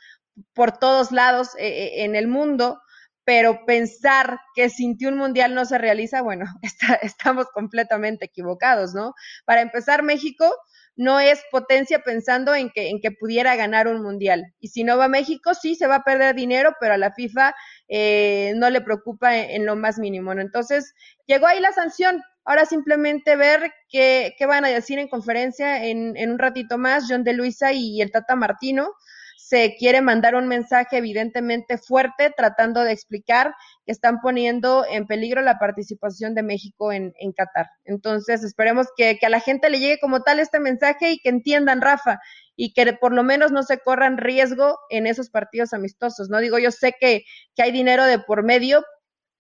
por 0.55 0.79
todos 0.79 1.13
lados 1.13 1.51
eh, 1.59 1.69
eh, 1.69 2.05
en 2.05 2.17
el 2.17 2.27
mundo, 2.29 2.81
pero 3.25 3.65
pensar 3.67 4.41
que 4.55 4.71
sin 4.71 4.97
ti 4.97 5.07
un 5.07 5.17
mundial 5.17 5.55
no 5.55 5.65
se 5.65 5.79
realiza, 5.79 6.23
bueno, 6.23 6.47
estamos 7.03 7.47
completamente 7.53 8.25
equivocados, 8.25 8.95
¿no? 8.95 9.15
Para 9.45 9.61
empezar, 9.61 10.03
México 10.03 10.53
no 10.97 11.19
es 11.19 11.43
potencia 11.51 12.01
pensando 12.01 12.55
en 12.55 12.69
que, 12.69 12.91
en 12.91 13.01
que 13.01 13.11
pudiera 13.11 13.57
ganar 13.57 13.89
un 13.89 14.03
mundial. 14.03 14.53
Y 14.61 14.69
si 14.69 14.85
no 14.85 14.99
va 14.99 15.09
México, 15.09 15.55
sí 15.55 15.75
se 15.75 15.87
va 15.87 15.97
a 15.97 16.05
perder 16.05 16.35
dinero, 16.35 16.75
pero 16.79 16.93
a 16.93 16.99
la 16.99 17.13
FIFA 17.13 17.55
eh, 17.89 18.53
no 18.57 18.69
le 18.69 18.83
preocupa 18.83 19.35
en, 19.35 19.65
lo 19.65 19.77
más 19.77 19.99
mínimo. 19.99 20.33
Entonces, 20.33 20.93
llegó 21.27 21.47
ahí 21.47 21.59
la 21.59 21.73
sanción, 21.73 22.23
Ahora 22.45 22.65
simplemente 22.65 23.37
ver 23.37 23.73
qué, 23.89 24.35
qué 24.39 24.47
van 24.47 24.65
a 24.65 24.69
decir 24.69 24.99
en 24.99 25.09
conferencia 25.09 25.85
en, 25.85 26.17
en, 26.17 26.31
un 26.33 26.39
ratito 26.39 26.79
más 26.79 27.05
John 27.09 27.23
de 27.23 27.35
Luisa 27.35 27.73
y 27.73 28.01
el 28.01 28.11
Tata 28.11 28.35
Martino. 28.37 28.93
se 29.37 29.75
quiere 29.79 30.01
mandar 30.01 30.37
un 30.37 30.47
mensaje 30.47 30.99
evidentemente 30.99 31.77
fuerte 31.77 32.33
tratando 32.37 32.83
de 32.83 32.93
explicar 32.93 33.53
que 33.85 33.93
están 33.93 34.21
poniendo 34.21 34.87
en 34.89 35.07
peligro 35.07 35.43
la 35.43 35.59
participación 35.59 36.35
de 36.35 36.45
México 36.45 36.93
en, 36.93 37.13
Qatar. 37.37 37.69
Entonces, 37.85 38.45
esperemos 38.45 38.87
que, 38.97 39.19
a 39.21 39.29
la 39.29 39.41
gente 39.41 39.69
le 39.69 39.81
llegue 39.81 39.99
como 40.01 40.23
tal 40.23 40.39
este 40.39 40.61
mensaje 40.61 41.11
y 41.11 41.19
que 41.19 41.31
entiendan, 41.31 41.81
Rafa, 41.81 42.21
y 42.55 42.73
que 42.73 42.93
por 42.93 43.13
lo 43.13 43.25
menos 43.25 43.51
no 43.51 43.65
se 43.65 43.79
corran 43.79 44.19
riesgo 44.19 44.79
en 44.89 45.07
esos 45.07 45.31
partidos 45.31 45.73
amistosos. 45.73 46.29
No 46.31 46.39
digo, 46.39 46.59
yo 46.59 46.71
sé 46.71 46.95
que 47.01 47.25
hay 47.59 47.73
dinero 47.73 48.05
de 48.05 48.21
por 48.21 48.45
medio, 48.45 48.85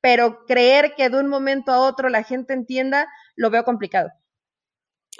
pero 0.00 0.44
creer 0.46 0.94
que 0.96 1.08
de 1.08 1.18
un 1.18 1.28
momento 1.28 1.72
a 1.72 1.80
otro 1.80 2.08
la 2.08 2.22
gente 2.22 2.54
entienda, 2.54 3.08
lo 3.36 3.50
veo 3.50 3.64
complicado. 3.64 4.10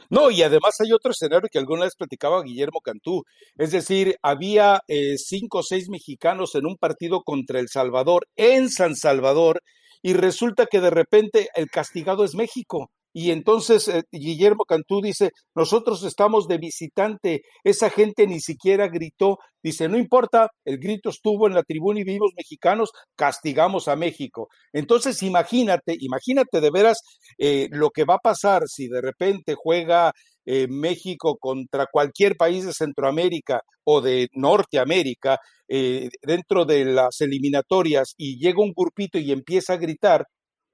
No, 0.09 0.31
y 0.31 0.43
además 0.43 0.81
hay 0.81 0.93
otro 0.93 1.11
escenario 1.11 1.49
que 1.51 1.59
alguna 1.59 1.85
vez 1.85 1.95
platicaba 1.95 2.43
Guillermo 2.43 2.81
Cantú, 2.81 3.25
es 3.57 3.71
decir, 3.71 4.17
había 4.23 4.81
eh, 4.89 5.19
cinco 5.19 5.59
o 5.59 5.63
seis 5.63 5.89
mexicanos 5.89 6.55
en 6.55 6.67
un 6.67 6.77
partido 6.77 7.23
contra 7.23 7.61
El 7.61 7.69
Salvador, 7.69 8.27
en 8.37 8.71
San 8.71 8.97
Salvador, 8.97 9.63
y 10.03 10.15
resulta 10.15 10.67
que 10.67 10.81
de 10.81 10.91
repente 10.91 11.49
el 11.55 11.71
castigado 11.71 12.25
es 12.25 12.35
México. 12.35 12.91
Y 13.13 13.31
entonces 13.33 13.89
eh, 13.89 14.03
Guillermo 14.13 14.65
Cantú 14.65 15.01
dice, 15.01 15.31
nosotros 15.55 16.05
estamos 16.05 16.47
de 16.47 16.59
visitante, 16.59 17.43
esa 17.65 17.91
gente 17.91 18.27
ni 18.27 18.41
siquiera 18.41 18.89
gritó, 18.89 19.39
dice, 19.63 19.89
no 19.89 19.99
importa, 19.99 20.49
el 20.65 20.79
grito 20.79 21.11
estuvo 21.11 21.47
en 21.47 21.55
la 21.55 21.63
tribuna 21.63 22.01
y 22.01 22.05
vivimos 22.05 22.31
mexicanos, 22.37 22.91
castigamos 23.17 23.89
a 23.89 23.97
México. 23.97 24.49
Entonces 24.73 25.23
imagínate, 25.23 25.97
imagínate 25.99 26.61
de 26.61 26.71
veras 26.71 27.01
eh, 27.39 27.69
lo 27.73 27.91
que 27.91 28.05
va 28.05 28.15
a 28.15 28.19
pasar 28.19 28.69
si 28.69 28.89
de 28.89 29.01
repente 29.01 29.55
juega 29.57 30.13
eh, 30.47 30.67
México 30.69 31.37
contra 31.39 31.87
cualquier 31.91 32.37
país 32.37 32.65
de 32.65 32.73
Centroamérica 32.73 33.63
o 33.85 34.01
de 34.01 34.29
Norteamérica 34.33 35.39
dentro 36.23 36.65
de 36.65 36.85
las 36.85 37.21
eliminatorias 37.21 38.15
y 38.17 38.39
llega 38.41 38.61
un 38.61 38.73
grupito 38.75 39.19
y 39.19 39.31
empieza 39.31 39.75
a 39.75 39.77
gritar, 39.77 40.27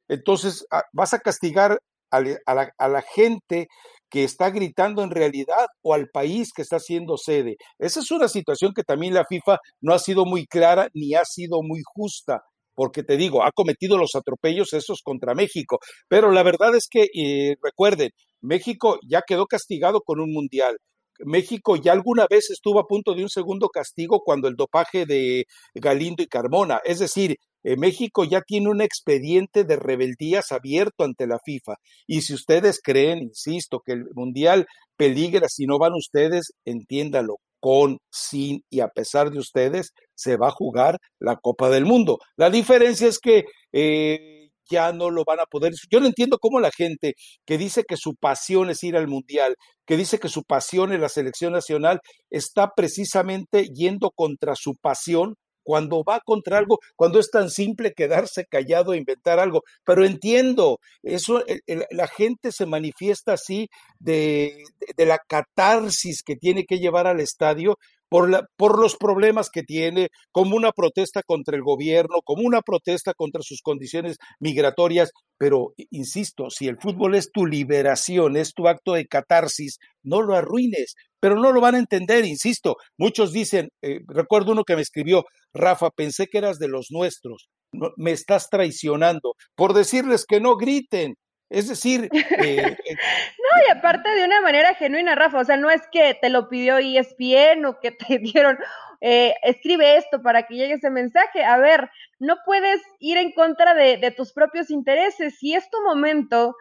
entonces 0.08 0.66
ah, 0.70 0.84
vas 0.92 1.14
a 1.14 1.18
castigar 1.18 1.78
a 2.10 2.88
la, 2.88 3.02
gente 3.02 3.68
que 4.10 4.24
está 4.24 4.50
gritando 4.50 5.02
en 5.02 5.10
realidad 5.10 5.66
o 5.82 5.94
al 5.94 6.08
país 6.08 6.52
que 6.54 6.62
está 6.62 6.78
siendo 6.78 7.16
sede. 7.16 7.56
Esa 7.78 8.00
es 8.00 8.10
una 8.10 8.28
situación 8.28 8.72
que 8.74 8.82
también 8.82 9.14
la 9.14 9.24
FIFA 9.28 9.58
no 9.80 9.94
ha 9.94 9.98
sido 9.98 10.24
muy 10.24 10.46
clara 10.46 10.88
ni 10.94 11.14
ha 11.14 11.24
sido 11.24 11.62
muy 11.62 11.82
justa 11.84 12.42
porque 12.74 13.02
te 13.02 13.16
digo, 13.16 13.42
ha 13.42 13.52
cometido 13.52 13.96
los 13.96 14.14
atropellos 14.14 14.74
esos 14.74 15.00
contra 15.02 15.34
México. 15.34 15.78
Pero 16.08 16.30
la 16.30 16.42
verdad 16.42 16.76
es 16.76 16.88
que, 16.90 17.04
eh, 17.14 17.56
recuerden, 17.62 18.10
México 18.42 18.98
ya 19.08 19.22
quedó 19.26 19.46
castigado 19.46 20.02
con 20.02 20.20
un 20.20 20.30
mundial. 20.30 20.76
México 21.24 21.76
ya 21.76 21.92
alguna 21.92 22.26
vez 22.28 22.50
estuvo 22.50 22.80
a 22.80 22.86
punto 22.86 23.14
de 23.14 23.22
un 23.22 23.28
segundo 23.28 23.68
castigo 23.68 24.20
cuando 24.24 24.48
el 24.48 24.56
dopaje 24.56 25.06
de 25.06 25.46
Galindo 25.74 26.22
y 26.22 26.26
Carmona. 26.26 26.80
Es 26.84 26.98
decir, 26.98 27.36
eh, 27.64 27.76
México 27.76 28.24
ya 28.24 28.42
tiene 28.42 28.68
un 28.68 28.80
expediente 28.80 29.64
de 29.64 29.76
rebeldías 29.76 30.52
abierto 30.52 31.04
ante 31.04 31.26
la 31.26 31.38
FIFA. 31.44 31.74
Y 32.06 32.22
si 32.22 32.34
ustedes 32.34 32.80
creen, 32.82 33.18
insisto, 33.18 33.80
que 33.84 33.92
el 33.92 34.04
Mundial 34.14 34.66
peligra 34.96 35.48
si 35.48 35.66
no 35.66 35.78
van 35.78 35.94
ustedes, 35.94 36.52
entiéndalo, 36.64 37.38
con, 37.58 37.98
sin 38.10 38.62
y 38.70 38.80
a 38.80 38.88
pesar 38.88 39.30
de 39.30 39.38
ustedes, 39.40 39.92
se 40.14 40.36
va 40.36 40.48
a 40.48 40.52
jugar 40.52 40.98
la 41.18 41.36
Copa 41.36 41.68
del 41.68 41.84
Mundo. 41.84 42.18
La 42.36 42.50
diferencia 42.50 43.08
es 43.08 43.18
que 43.18 43.46
eh, 43.72 44.35
ya 44.70 44.92
no 44.92 45.10
lo 45.10 45.24
van 45.24 45.40
a 45.40 45.46
poder. 45.46 45.72
Yo 45.90 46.00
no 46.00 46.06
entiendo 46.06 46.38
cómo 46.38 46.60
la 46.60 46.70
gente 46.70 47.14
que 47.44 47.58
dice 47.58 47.84
que 47.84 47.96
su 47.96 48.14
pasión 48.14 48.70
es 48.70 48.82
ir 48.82 48.96
al 48.96 49.08
Mundial, 49.08 49.56
que 49.86 49.96
dice 49.96 50.18
que 50.18 50.28
su 50.28 50.42
pasión 50.44 50.92
es 50.92 51.00
la 51.00 51.08
selección 51.08 51.52
nacional, 51.52 52.00
está 52.30 52.72
precisamente 52.76 53.68
yendo 53.68 54.10
contra 54.10 54.54
su 54.56 54.74
pasión 54.76 55.34
cuando 55.66 56.04
va 56.04 56.20
contra 56.24 56.58
algo, 56.58 56.78
cuando 56.94 57.18
es 57.18 57.28
tan 57.28 57.50
simple 57.50 57.92
quedarse 57.92 58.44
callado 58.48 58.92
e 58.94 58.98
inventar 58.98 59.40
algo. 59.40 59.62
Pero 59.84 60.04
entiendo, 60.04 60.78
eso, 61.02 61.42
la 61.90 62.06
gente 62.06 62.52
se 62.52 62.66
manifiesta 62.66 63.32
así 63.32 63.68
de, 63.98 64.62
de 64.96 65.06
la 65.06 65.18
catarsis 65.18 66.22
que 66.22 66.36
tiene 66.36 66.66
que 66.66 66.78
llevar 66.78 67.08
al 67.08 67.18
estadio 67.18 67.78
por, 68.08 68.78
los 68.78 68.96
problemas 68.96 69.50
que 69.50 69.62
tiene, 69.62 70.08
como 70.32 70.56
una 70.56 70.72
protesta 70.72 71.22
contra 71.22 71.56
el 71.56 71.62
gobierno, 71.62 72.20
como 72.24 72.42
una 72.42 72.62
protesta 72.62 73.14
contra 73.14 73.42
sus 73.42 73.60
condiciones 73.62 74.16
migratorias. 74.40 75.12
Pero, 75.38 75.74
insisto, 75.90 76.50
si 76.50 76.68
el 76.68 76.78
fútbol 76.78 77.14
es 77.14 77.30
tu 77.30 77.46
liberación, 77.46 78.36
es 78.36 78.52
tu 78.54 78.68
acto 78.68 78.94
de 78.94 79.06
catarsis, 79.06 79.78
no 80.02 80.22
lo 80.22 80.34
arruines, 80.34 80.94
pero 81.20 81.36
no 81.36 81.52
lo 81.52 81.60
van 81.60 81.74
a 81.74 81.78
entender, 81.78 82.24
insisto. 82.24 82.76
Muchos 82.98 83.32
dicen, 83.32 83.68
eh, 83.82 84.00
recuerdo 84.06 84.52
uno 84.52 84.64
que 84.64 84.76
me 84.76 84.82
escribió, 84.82 85.24
Rafa, 85.52 85.90
pensé 85.90 86.26
que 86.26 86.38
eras 86.38 86.58
de 86.58 86.68
los 86.68 86.88
nuestros, 86.90 87.48
me 87.96 88.12
estás 88.12 88.48
traicionando. 88.48 89.34
Por 89.54 89.74
decirles 89.74 90.24
que 90.26 90.40
no 90.40 90.56
griten, 90.56 91.14
es 91.48 91.68
decir, 91.68 92.08
eh, 92.12 92.24
eh, 92.42 92.76
no, 92.88 93.66
y 93.66 93.70
aparte 93.70 94.08
de 94.10 94.24
una 94.24 94.40
manera 94.40 94.74
genuina, 94.74 95.14
Rafa, 95.14 95.38
o 95.38 95.44
sea, 95.44 95.56
no 95.56 95.70
es 95.70 95.82
que 95.92 96.14
te 96.20 96.28
lo 96.28 96.48
pidió 96.48 96.78
ESPN 96.78 97.64
o 97.66 97.78
que 97.80 97.92
te 97.92 98.18
dieron, 98.18 98.58
eh, 99.00 99.34
escribe 99.42 99.96
esto 99.96 100.22
para 100.22 100.46
que 100.46 100.56
llegue 100.56 100.74
ese 100.74 100.90
mensaje. 100.90 101.44
A 101.44 101.58
ver, 101.58 101.90
no 102.18 102.36
puedes 102.44 102.80
ir 102.98 103.18
en 103.18 103.32
contra 103.32 103.74
de, 103.74 103.98
de 103.98 104.10
tus 104.10 104.32
propios 104.32 104.70
intereses. 104.70 105.38
Si 105.38 105.54
es 105.54 105.70
tu 105.70 105.80
momento, 105.82 106.56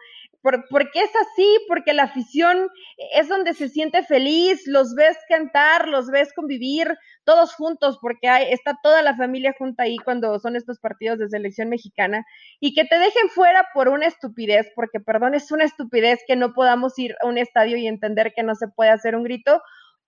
porque 0.70 1.00
es 1.00 1.10
así, 1.16 1.58
porque 1.68 1.92
la 1.92 2.04
afición 2.04 2.68
es 3.14 3.28
donde 3.28 3.54
se 3.54 3.68
siente 3.68 4.02
feliz, 4.02 4.62
los 4.66 4.94
ves 4.94 5.16
cantar, 5.28 5.88
los 5.88 6.08
ves 6.10 6.32
convivir 6.34 6.96
todos 7.24 7.54
juntos, 7.54 7.98
porque 8.00 8.28
hay, 8.28 8.52
está 8.52 8.78
toda 8.82 9.02
la 9.02 9.16
familia 9.16 9.54
junta 9.58 9.84
ahí 9.84 9.96
cuando 9.96 10.38
son 10.38 10.56
estos 10.56 10.78
partidos 10.78 11.18
de 11.18 11.28
selección 11.28 11.68
mexicana, 11.68 12.24
y 12.60 12.74
que 12.74 12.84
te 12.84 12.98
dejen 12.98 13.28
fuera 13.30 13.66
por 13.74 13.88
una 13.88 14.06
estupidez, 14.06 14.70
porque 14.74 15.00
perdón, 15.00 15.34
es 15.34 15.50
una 15.50 15.64
estupidez 15.64 16.20
que 16.26 16.36
no 16.36 16.52
podamos 16.52 16.98
ir 16.98 17.16
a 17.20 17.26
un 17.26 17.38
estadio 17.38 17.76
y 17.76 17.86
entender 17.86 18.32
que 18.34 18.42
no 18.42 18.54
se 18.54 18.68
puede 18.68 18.90
hacer 18.90 19.16
un 19.16 19.24
grito, 19.24 19.60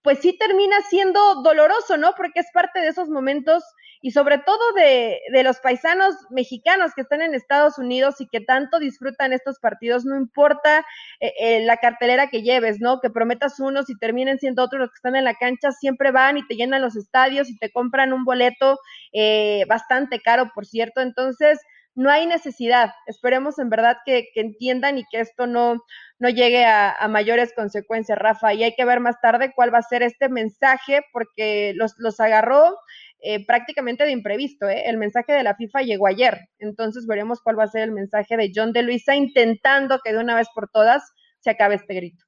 pues 0.09 0.21
sí 0.21 0.39
termina 0.39 0.81
siendo 0.89 1.43
doloroso, 1.43 1.99
¿no? 1.99 2.15
Porque 2.17 2.41
es 2.41 2.47
parte 2.55 2.81
de 2.81 2.89
esos 2.89 3.11
momentos 3.11 3.63
y 4.01 4.13
sobre 4.13 4.39
todo 4.39 4.73
de, 4.73 5.21
de, 5.31 5.43
los 5.43 5.59
paisanos 5.59 6.15
mexicanos 6.31 6.93
que 6.95 7.03
están 7.03 7.21
en 7.21 7.35
Estados 7.35 7.77
Unidos 7.77 8.19
y 8.23 8.27
que 8.27 8.41
tanto 8.41 8.79
disfrutan 8.79 9.35
estos 9.35 9.59
partidos, 9.59 10.07
no 10.07 10.17
importa 10.17 10.87
eh, 11.21 11.35
eh, 11.39 11.61
la 11.67 11.77
cartelera 11.77 12.29
que 12.29 12.41
lleves, 12.41 12.81
¿no? 12.81 13.01
Que 13.01 13.11
prometas 13.11 13.61
unos 13.61 13.91
y 13.91 13.99
terminen 13.99 14.39
siendo 14.39 14.63
otros 14.63 14.81
los 14.81 14.89
que 14.89 14.97
están 14.97 15.15
en 15.15 15.25
la 15.25 15.35
cancha, 15.35 15.73
siempre 15.73 16.11
van 16.11 16.39
y 16.39 16.47
te 16.47 16.55
llenan 16.55 16.81
los 16.81 16.97
estadios 16.97 17.51
y 17.51 17.59
te 17.59 17.71
compran 17.71 18.15
un 18.15 18.25
boleto 18.25 18.79
eh, 19.13 19.67
bastante 19.69 20.21
caro, 20.21 20.53
por 20.55 20.65
cierto. 20.65 21.03
Entonces, 21.03 21.61
no 21.99 22.11
hay 22.11 22.27
necesidad. 22.27 22.93
Esperemos 23.07 23.59
en 23.59 23.71
verdad 23.71 23.97
que, 24.07 24.29
entiendan 24.37 24.99
y 24.99 25.05
que 25.11 25.19
esto 25.19 25.49
no, 25.49 25.83
no 26.21 26.29
llegue 26.29 26.65
a, 26.65 26.95
mayores 27.11 27.53
consecuencias, 27.53 28.17
Rafa. 28.17 28.55
Y 28.55 28.63
hay 28.63 28.77
que 28.77 28.85
ver 28.85 29.01
más 29.01 29.21
tarde 29.21 29.53
cuál 29.53 29.75
va 29.75 29.79
a 29.79 29.83
ser 29.83 30.05
este 30.05 30.29
mensaje, 30.29 31.03
porque 31.13 31.73
los, 31.75 31.95
los 31.99 32.21
agarró 32.21 32.77
eh, 33.21 33.45
prácticamente 33.45 34.05
de 34.05 34.13
imprevisto. 34.13 34.69
¿eh? 34.69 34.85
El 34.87 34.97
mensaje 34.97 35.33
de 35.33 35.43
la 35.43 35.57
FIFA 35.57 35.83
llegó 35.83 36.07
ayer. 36.07 36.39
Entonces 36.61 37.05
veremos 37.05 37.41
cuál 37.43 37.59
va 37.59 37.65
a 37.65 37.69
ser 37.69 37.83
el 37.83 37.91
mensaje 37.91 38.37
de 38.37 38.53
John 38.55 38.73
de 38.73 38.85
Luisa, 38.85 39.17
intentando 39.17 39.99
que 40.05 40.13
de 40.13 40.21
una 40.21 40.37
vez 40.37 40.47
por 40.55 40.71
todas 40.71 41.03
se 41.41 41.51
acabe 41.51 41.75
este 41.75 41.95
grito. 41.95 42.28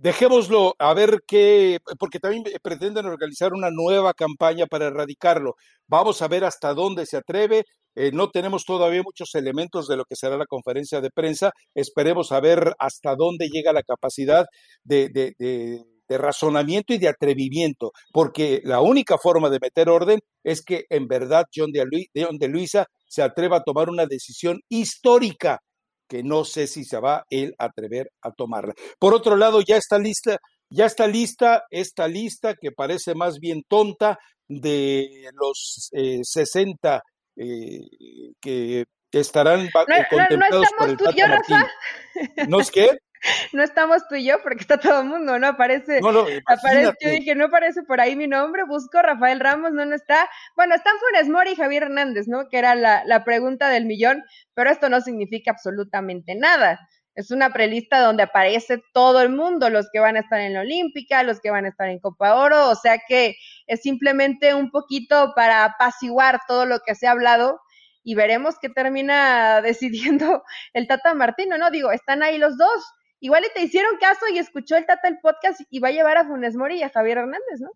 dejémoslo 0.00 0.74
a 0.78 0.94
ver 0.94 1.22
qué, 1.26 1.78
porque 1.98 2.18
también 2.18 2.44
pretenden 2.62 3.06
organizar 3.06 3.52
una 3.52 3.70
nueva 3.70 4.14
campaña 4.14 4.66
para 4.66 4.86
erradicarlo. 4.86 5.56
Vamos 5.86 6.22
a 6.22 6.28
ver 6.28 6.44
hasta 6.44 6.72
dónde 6.74 7.06
se 7.06 7.18
atreve. 7.18 7.64
Eh, 7.94 8.10
no 8.12 8.30
tenemos 8.30 8.64
todavía 8.64 9.02
muchos 9.02 9.34
elementos 9.34 9.88
de 9.88 9.96
lo 9.96 10.04
que 10.04 10.16
será 10.16 10.38
la 10.38 10.46
conferencia 10.46 11.00
de 11.00 11.10
prensa. 11.10 11.52
Esperemos 11.74 12.32
a 12.32 12.40
ver 12.40 12.72
hasta 12.78 13.14
dónde 13.14 13.48
llega 13.48 13.72
la 13.72 13.82
capacidad 13.82 14.46
de, 14.84 15.08
de 15.08 16.18
razonamiento 16.18 16.94
y 16.94 16.98
de 16.98 17.08
atrevimiento, 17.08 17.92
porque 18.12 18.60
la 18.64 18.80
única 18.80 19.18
forma 19.18 19.50
de 19.50 19.60
meter 19.60 19.88
orden 19.88 20.20
es 20.42 20.62
que 20.62 20.84
en 20.88 21.06
verdad 21.08 21.44
John 21.54 21.70
de 21.72 22.48
Luisa 22.48 22.86
se 23.06 23.22
atreva 23.22 23.58
a 23.58 23.62
tomar 23.62 23.90
una 23.90 24.06
decisión 24.06 24.60
histórica 24.68 25.60
que 26.10 26.24
no 26.24 26.44
sé 26.44 26.66
si 26.66 26.84
se 26.84 26.98
va 26.98 27.24
él 27.30 27.54
a 27.56 27.66
atrever 27.66 28.10
a 28.20 28.32
tomarla. 28.32 28.74
Por 28.98 29.14
otro 29.14 29.36
lado, 29.36 29.60
ya 29.60 29.76
está 29.76 29.96
lista, 29.96 30.38
ya 30.68 30.86
está 30.86 31.06
lista 31.06 31.62
esta 31.70 32.08
lista 32.08 32.56
que 32.60 32.72
parece 32.72 33.14
más 33.14 33.38
bien 33.38 33.62
tonta 33.66 34.18
de 34.48 35.30
los 35.32 35.88
60 35.92 37.02
eh, 37.36 37.80
eh, 38.44 38.84
que 39.10 39.20
estarán 39.20 39.64
no, 39.64 39.94
contemplados 40.10 40.66
no, 40.80 40.96
tú 40.96 41.04
y 41.14 41.20
yo, 41.20 41.26
Rafa. 41.26 41.70
¿No 42.48 42.60
es 42.60 42.70
qué? 42.72 42.90
no 43.52 43.62
estamos 43.62 44.06
tú 44.08 44.14
y 44.16 44.24
yo 44.24 44.42
porque 44.42 44.60
está 44.60 44.78
todo 44.78 45.00
el 45.00 45.08
mundo, 45.08 45.38
¿no? 45.38 45.46
Aparece, 45.46 46.00
no, 46.00 46.26
aparece, 46.46 46.92
yo 47.00 47.10
dije, 47.10 47.34
no 47.34 47.46
aparece 47.46 47.82
por 47.82 48.00
ahí 48.00 48.16
mi 48.16 48.26
nombre, 48.26 48.64
busco 48.64 49.00
Rafael 49.02 49.40
Ramos, 49.40 49.72
no, 49.72 49.84
no 49.84 49.94
está. 49.94 50.28
Bueno, 50.56 50.74
están 50.74 50.94
Funes 50.98 51.28
Mori 51.28 51.52
y 51.52 51.56
Javier 51.56 51.84
Hernández, 51.84 52.28
¿no? 52.28 52.48
Que 52.48 52.58
era 52.58 52.74
la, 52.74 53.02
la 53.04 53.24
pregunta 53.24 53.68
del 53.68 53.86
millón, 53.86 54.22
pero 54.54 54.70
esto 54.70 54.88
no 54.88 55.00
significa 55.00 55.50
absolutamente 55.50 56.34
nada. 56.34 56.80
Es 57.14 57.30
una 57.30 57.52
prelista 57.52 58.00
donde 58.00 58.22
aparece 58.22 58.82
todo 58.94 59.20
el 59.20 59.30
mundo, 59.30 59.68
los 59.68 59.88
que 59.92 59.98
van 59.98 60.16
a 60.16 60.20
estar 60.20 60.40
en 60.40 60.54
la 60.54 60.60
Olímpica, 60.60 61.22
los 61.22 61.40
que 61.40 61.50
van 61.50 61.64
a 61.64 61.68
estar 61.68 61.88
en 61.88 61.98
Copa 61.98 62.36
Oro, 62.36 62.70
o 62.70 62.74
sea 62.76 62.98
que 63.06 63.34
es 63.66 63.82
simplemente 63.82 64.54
un 64.54 64.70
poquito 64.70 65.32
para 65.34 65.64
apaciguar 65.64 66.40
todo 66.46 66.66
lo 66.66 66.80
que 66.80 66.94
se 66.94 67.06
ha 67.06 67.10
hablado 67.10 67.60
y 68.02 68.14
veremos 68.14 68.56
qué 68.60 68.68
termina 68.68 69.60
decidiendo 69.62 70.42
el 70.72 70.86
Tata 70.86 71.14
Martino, 71.14 71.58
¿no? 71.58 71.70
Digo, 71.70 71.90
están 71.92 72.22
ahí 72.22 72.38
los 72.38 72.56
dos, 72.56 72.84
igual 73.20 73.44
y 73.44 73.54
te 73.54 73.62
hicieron 73.62 73.96
caso 73.98 74.26
y 74.32 74.38
escuchó 74.38 74.76
el 74.76 74.86
Tata 74.86 75.08
el 75.08 75.18
podcast 75.20 75.60
y 75.70 75.78
va 75.78 75.88
a 75.88 75.92
llevar 75.92 76.16
a 76.16 76.26
Funes 76.26 76.56
Mori 76.56 76.78
y 76.78 76.82
a 76.82 76.90
Javier 76.90 77.18
Hernández, 77.18 77.60
¿no? 77.60 77.70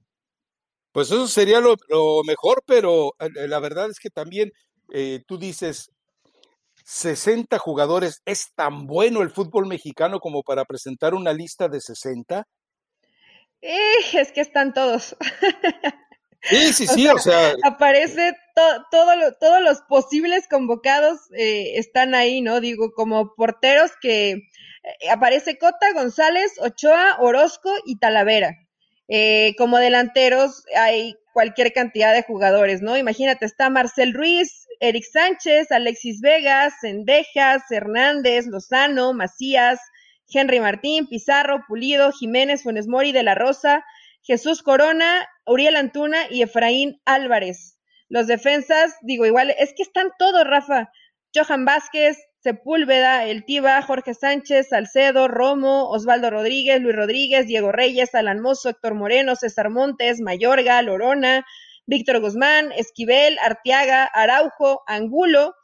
Pues 0.92 1.08
eso 1.08 1.26
sería 1.26 1.60
lo, 1.60 1.76
mejor, 2.24 2.62
pero 2.66 3.14
eh, 3.18 3.48
la 3.48 3.58
verdad 3.58 3.90
es 3.90 3.98
que 3.98 4.10
también 4.10 4.52
eh, 4.92 5.22
tú 5.26 5.38
dices, 5.38 5.90
60 6.84 7.58
jugadores, 7.58 8.22
¿es 8.24 8.52
tan 8.54 8.86
bueno 8.86 9.22
el 9.22 9.30
fútbol 9.30 9.66
mexicano 9.66 10.20
como 10.20 10.42
para 10.42 10.64
presentar 10.64 11.14
una 11.14 11.32
lista 11.32 11.68
de 11.68 11.80
60? 11.80 12.46
Eh, 13.62 13.96
es 14.12 14.30
que 14.32 14.42
están 14.42 14.74
todos. 14.74 15.16
Sí, 16.48 16.72
sí, 16.72 16.86
sí, 16.86 17.08
o 17.08 17.18
sea. 17.18 17.54
Aparece 17.62 18.34
todo 18.54 18.84
todos 19.40 19.62
los 19.62 19.80
posibles 19.82 20.46
convocados 20.48 21.20
eh, 21.36 21.72
están 21.76 22.14
ahí, 22.14 22.40
¿no? 22.40 22.60
Digo, 22.60 22.92
como 22.92 23.34
porteros 23.34 23.92
que 24.00 24.30
eh, 24.30 25.10
aparece 25.10 25.58
Cota, 25.58 25.92
González, 25.94 26.52
Ochoa, 26.60 27.16
Orozco 27.20 27.72
y 27.86 27.98
Talavera. 27.98 28.56
Eh, 29.08 29.54
como 29.58 29.78
delanteros 29.78 30.64
hay 30.76 31.16
cualquier 31.32 31.72
cantidad 31.72 32.14
de 32.14 32.22
jugadores, 32.22 32.80
¿no? 32.80 32.96
Imagínate, 32.96 33.44
está 33.44 33.68
Marcel 33.70 34.14
Ruiz, 34.14 34.66
Eric 34.80 35.04
Sánchez, 35.04 35.72
Alexis 35.72 36.20
Vegas, 36.20 36.74
Sendejas, 36.80 37.62
Hernández, 37.70 38.46
Lozano, 38.46 39.12
Macías, 39.12 39.80
Henry 40.32 40.60
Martín, 40.60 41.06
Pizarro, 41.06 41.64
Pulido, 41.66 42.12
Jiménez, 42.12 42.62
Funes 42.62 42.86
Mori, 42.86 43.12
De 43.12 43.22
la 43.22 43.34
Rosa, 43.34 43.84
Jesús 44.24 44.62
Corona, 44.62 45.28
Uriel 45.46 45.76
Antuna 45.76 46.26
y 46.30 46.42
Efraín 46.42 47.00
Álvarez. 47.04 47.78
Los 48.08 48.26
defensas, 48.26 48.96
digo, 49.02 49.26
igual, 49.26 49.54
es 49.58 49.74
que 49.76 49.82
están 49.82 50.10
todos, 50.18 50.44
Rafa. 50.44 50.90
Johan 51.34 51.64
Vázquez, 51.66 52.16
Sepúlveda, 52.38 53.26
El 53.26 53.44
Tiba, 53.44 53.82
Jorge 53.82 54.14
Sánchez, 54.14 54.68
Salcedo, 54.68 55.28
Romo, 55.28 55.90
Osvaldo 55.90 56.30
Rodríguez, 56.30 56.80
Luis 56.80 56.96
Rodríguez, 56.96 57.46
Diego 57.46 57.70
Reyes, 57.70 58.14
Alan 58.14 58.40
Mozo, 58.40 58.70
Héctor 58.70 58.94
Moreno, 58.94 59.36
César 59.36 59.68
Montes, 59.68 60.20
Mayorga, 60.20 60.80
Lorona, 60.80 61.44
Víctor 61.86 62.20
Guzmán, 62.20 62.72
Esquivel, 62.72 63.36
Artiaga, 63.42 64.04
Araujo, 64.04 64.84
Angulo, 64.86 65.54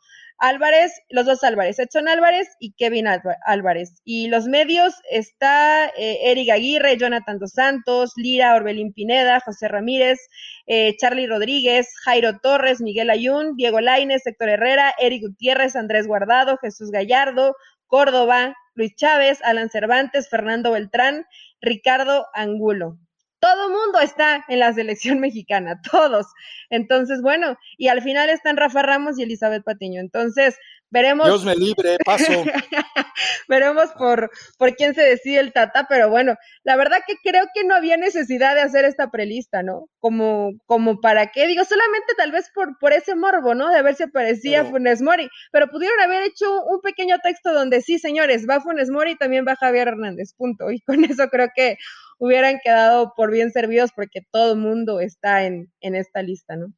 Álvarez, 0.41 1.03
los 1.11 1.27
dos 1.27 1.45
Álvarez, 1.45 1.79
Edson 1.79 2.09
Álvarez 2.09 2.49
y 2.59 2.73
Kevin 2.73 3.07
Álvarez. 3.47 4.01
Y 4.05 4.29
los 4.29 4.47
medios 4.47 4.95
está 5.11 5.87
eh, 5.89 6.19
Eric 6.31 6.51
Aguirre, 6.51 6.97
Jonathan 6.97 7.39
Dos 7.39 7.53
Santos, 7.53 8.13
Lira, 8.17 8.55
Orbelín 8.55 8.95
Pineda, 8.95 9.41
José 9.41 9.69
Ramírez, 9.69 10.19
eh, 10.67 10.97
Charlie 10.97 11.27
Rodríguez, 11.27 11.89
Jairo 12.05 12.39
Torres, 12.41 12.81
Miguel 12.81 13.11
Ayun, 13.11 13.55
Diego 13.57 13.81
Laines, 13.81 14.27
Héctor 14.27 14.49
Herrera, 14.49 14.95
Eric 14.99 15.23
Gutiérrez, 15.29 15.77
Andrés 15.77 16.07
Guardado, 16.07 16.57
Jesús 16.57 16.91
Gallardo, 16.91 17.55
Córdoba, 17.87 18.57
Luis 18.75 18.95
Chávez, 18.97 19.41
Alan 19.45 19.69
Cervantes, 19.69 20.31
Fernando 20.31 20.73
Beltrán, 20.73 21.27
Ricardo 21.61 22.27
Angulo 22.33 22.99
todo 23.41 23.71
mundo 23.71 24.01
está 24.01 24.45
en 24.49 24.61
la 24.61 24.73
selección 24.73 25.19
mexicana, 25.21 25.81
todos. 25.91 26.27
Entonces, 26.69 27.23
bueno, 27.23 27.59
y 27.77 27.89
al 27.89 28.03
final 28.03 28.31
están 28.31 28.57
Rafa 28.57 28.83
Ramos 28.83 29.19
y 29.19 29.23
Elizabeth 29.23 29.65
Patiño. 29.65 30.01
Entonces, 30.01 30.57
veremos. 30.91 31.27
Dios 31.27 31.45
me 31.45 31.55
libre, 31.55 31.97
paso. 32.05 32.45
veremos 33.49 33.91
por, 33.99 34.31
por 34.59 34.75
quién 34.75 34.95
se 34.95 35.03
decide 35.03 35.41
el 35.41 35.53
Tata, 35.53 35.87
pero 35.89 36.09
bueno, 36.09 36.37
la 36.65 36.77
verdad 36.77 36.99
que 37.07 37.15
creo 37.23 37.47
que 37.55 37.65
no 37.65 37.75
había 37.75 37.97
necesidad 37.97 38.55
de 38.55 38.63
hacer 38.63 38.85
esta 38.85 39.11
prelista, 39.11 39.63
¿no? 39.63 39.87
Como, 39.99 40.53
como 40.67 41.01
para 41.01 41.27
qué, 41.29 41.47
digo, 41.47 41.65
solamente 41.65 42.15
tal 42.17 42.33
vez 42.33 42.51
por, 42.55 42.79
por 42.79 42.93
ese 42.93 43.15
morbo, 43.15 43.55
¿no? 43.55 43.69
De 43.71 43.83
ver 43.83 43.95
si 43.95 44.05
aparecía 44.05 44.65
Funes 44.65 45.03
Mori, 45.03 45.29
pero 45.53 45.69
pudieron 45.69 46.01
haber 46.01 46.23
hecho 46.23 46.63
un 46.65 46.81
pequeño 46.81 47.19
texto 47.23 47.53
donde 47.53 47.81
sí, 47.81 47.99
señores, 47.99 48.47
va 48.49 48.61
Funes 48.61 48.91
Mori 48.91 49.13
y 49.13 49.17
también 49.17 49.45
va 49.47 49.57
Javier 49.57 49.89
Hernández, 49.89 50.35
punto. 50.37 50.71
Y 50.71 50.81
con 50.81 51.05
eso 51.05 51.29
creo 51.29 51.49
que 51.55 51.77
hubieran 52.19 52.59
quedado 52.63 53.15
por 53.17 53.31
bien 53.31 53.51
servidos 53.51 53.91
porque 53.95 54.21
todo 54.31 54.53
el 54.53 54.59
mundo 54.59 55.01
está 55.01 55.45
en, 55.45 55.73
en 55.81 55.95
esta 55.95 56.23
lista, 56.23 56.57
¿no? 56.57 56.73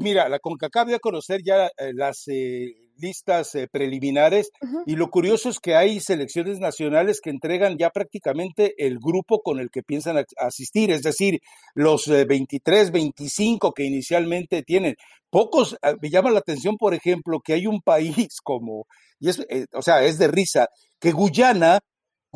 Mira, 0.00 0.28
la 0.28 0.38
CONCACAF 0.38 0.94
a 0.94 0.98
conocer 0.98 1.42
ya 1.44 1.66
eh, 1.66 1.92
las 1.94 2.24
eh, 2.28 2.74
listas 2.96 3.54
eh, 3.54 3.68
preliminares 3.70 4.50
y 4.86 4.96
lo 4.96 5.10
curioso 5.10 5.48
es 5.48 5.60
que 5.60 5.74
hay 5.74 6.00
selecciones 6.00 6.58
nacionales 6.58 7.20
que 7.20 7.30
entregan 7.30 7.76
ya 7.76 7.90
prácticamente 7.90 8.74
el 8.78 8.98
grupo 8.98 9.42
con 9.42 9.60
el 9.60 9.70
que 9.70 9.82
piensan 9.82 10.24
asistir, 10.38 10.90
es 10.90 11.02
decir, 11.02 11.40
los 11.74 12.06
23, 12.06 12.90
25 12.90 13.72
que 13.72 13.84
inicialmente 13.84 14.62
tienen. 14.62 14.96
Pocos, 15.30 15.76
ah, 15.82 15.94
me 16.00 16.08
llama 16.08 16.30
la 16.30 16.38
atención, 16.38 16.76
por 16.78 16.94
ejemplo, 16.94 17.40
que 17.44 17.52
hay 17.52 17.66
un 17.66 17.82
país 17.82 18.40
como, 18.42 18.86
y 19.20 19.28
es, 19.28 19.44
o 19.72 19.82
sea, 19.82 20.04
es 20.04 20.18
de 20.18 20.28
risa, 20.28 20.68
que 20.98 21.12
Guyana 21.12 21.80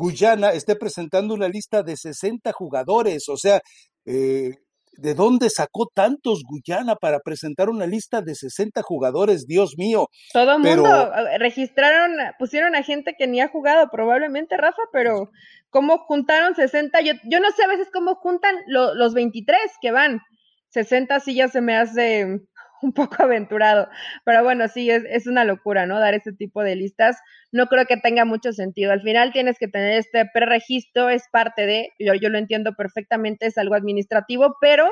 Guyana 0.01 0.49
esté 0.51 0.75
presentando 0.75 1.35
una 1.35 1.47
lista 1.47 1.83
de 1.83 1.95
60 1.95 2.51
jugadores. 2.53 3.29
O 3.29 3.37
sea, 3.37 3.61
eh, 4.05 4.55
¿de 4.93 5.13
dónde 5.13 5.49
sacó 5.49 5.87
tantos 5.93 6.43
Guyana 6.43 6.95
para 6.95 7.19
presentar 7.19 7.69
una 7.69 7.85
lista 7.85 8.21
de 8.21 8.35
60 8.35 8.81
jugadores? 8.81 9.45
Dios 9.47 9.75
mío. 9.77 10.07
Todo 10.33 10.57
el 10.57 10.59
mundo 10.59 11.11
registraron, 11.39 12.11
pusieron 12.37 12.75
a 12.75 12.83
gente 12.83 13.15
que 13.17 13.27
ni 13.27 13.41
ha 13.41 13.47
jugado 13.47 13.89
probablemente, 13.91 14.57
Rafa, 14.57 14.81
pero 14.91 15.31
¿cómo 15.69 15.99
juntaron 15.99 16.55
60? 16.55 17.01
Yo, 17.01 17.13
yo 17.23 17.39
no 17.39 17.51
sé 17.51 17.63
a 17.63 17.67
veces 17.67 17.89
cómo 17.91 18.15
juntan 18.15 18.55
los 18.67 19.13
23 19.13 19.59
que 19.81 19.91
van. 19.91 20.21
60 20.69 21.19
sí 21.19 21.35
ya 21.35 21.49
se 21.49 21.61
me 21.61 21.75
hace 21.75 22.39
un 22.83 22.93
poco 22.93 23.23
aventurado. 23.23 23.89
Pero 24.25 24.43
bueno, 24.43 24.67
sí, 24.67 24.89
es, 24.89 25.03
es 25.09 25.27
una 25.27 25.43
locura, 25.43 25.85
¿no? 25.85 25.99
Dar 25.99 26.13
ese 26.13 26.33
tipo 26.33 26.63
de 26.63 26.75
listas. 26.75 27.17
No 27.51 27.67
creo 27.67 27.85
que 27.85 27.97
tenga 27.97 28.25
mucho 28.25 28.53
sentido. 28.53 28.91
Al 28.91 29.01
final 29.01 29.31
tienes 29.31 29.57
que 29.59 29.67
tener 29.67 29.97
este 29.97 30.25
preregistro, 30.33 31.09
es 31.09 31.23
parte 31.31 31.65
de, 31.65 31.89
yo, 31.99 32.13
yo 32.13 32.29
lo 32.29 32.37
entiendo 32.37 32.73
perfectamente, 32.73 33.45
es 33.45 33.57
algo 33.57 33.75
administrativo, 33.75 34.57
pero 34.61 34.89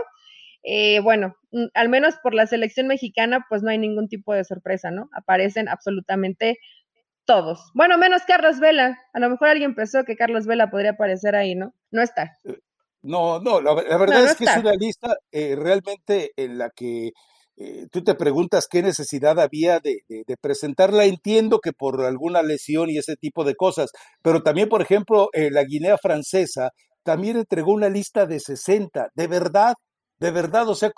eh, 0.63 0.99
bueno, 1.02 1.36
mm, 1.52 1.65
al 1.73 1.89
menos 1.89 2.15
por 2.21 2.34
la 2.34 2.47
selección 2.47 2.88
mexicana, 2.88 3.45
pues 3.49 3.63
no 3.63 3.69
hay 3.69 3.78
ningún 3.78 4.08
tipo 4.08 4.34
de 4.34 4.43
sorpresa, 4.43 4.91
¿no? 4.91 5.10
Aparecen 5.13 5.69
absolutamente 5.69 6.60
todos. 7.25 7.71
Bueno, 7.73 7.97
menos 7.97 8.23
Carlos 8.28 8.60
Vela. 8.60 8.97
A 9.13 9.19
lo 9.19 9.30
mejor 9.30 9.49
alguien 9.49 9.75
pensó 9.75 10.04
que 10.04 10.15
Carlos 10.15 10.45
Vela 10.47 10.69
podría 10.69 10.91
aparecer 10.91 11.36
ahí, 11.36 11.56
¿no? 11.56 11.73
No 11.91 12.02
está. 12.02 12.38
Eh, 12.43 12.60
no, 13.02 13.39
no, 13.39 13.62
la, 13.62 13.73
verdad 13.73 14.25
es 14.25 14.36
que 14.36 14.43
es 14.43 14.58
una 14.58 14.73
lista 14.73 15.15
eh, 15.32 15.56
realmente 15.56 16.32
en 16.36 16.58
la 16.58 16.69
que 16.69 17.12
eh, 17.61 17.87
tú 17.91 18.01
te 18.01 18.15
preguntas 18.15 18.67
qué 18.71 18.81
necesidad 18.81 19.37
había 19.37 19.81
de, 19.81 19.97
presentarla. 20.39 21.03
Entiendo 21.03 21.59
que 21.59 21.73
por 21.73 22.01
alguna 22.05 22.41
lesión 22.41 22.89
y 22.89 22.97
ese 22.97 23.17
tipo 23.17 23.43
de 23.43 23.55
cosas, 23.55 23.91
pero 24.23 24.41
también, 24.41 24.69
por 24.69 24.81
ejemplo, 24.81 25.27
eh, 25.33 25.51
la 25.51 25.65
Guinea 25.65 25.97
francesa 26.01 26.69
también 27.03 27.35
entregó 27.35 27.73
una 27.73 27.89
lista 27.89 28.25
de 28.25 28.39
60. 28.39 29.09
De 29.13 29.27
verdad, 29.27 29.73
de 30.19 30.31
verdad, 30.31 30.69
o 30.69 30.75
sea, 30.75 30.91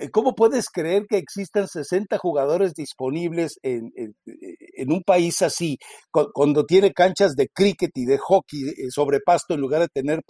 eh, 0.00 0.10
¿cómo, 0.10 0.34
puedes 0.34 0.70
creer 0.70 1.04
que 1.08 1.18
existan 1.18 1.68
60 1.68 2.18
jugadores 2.18 2.74
disponibles 2.74 3.60
en, 3.62 3.92
un 4.88 5.02
país 5.04 5.40
así, 5.42 5.78
cuando 6.10 6.64
tiene 6.64 6.92
canchas 6.92 7.36
de 7.36 7.48
cricket 7.48 7.92
y 7.94 8.06
de 8.06 8.18
hockey 8.18 8.90
sobre 8.90 9.20
pasto 9.20 9.54
en 9.54 9.60
lugar 9.60 9.82
de 9.82 9.88
tener 9.88 10.20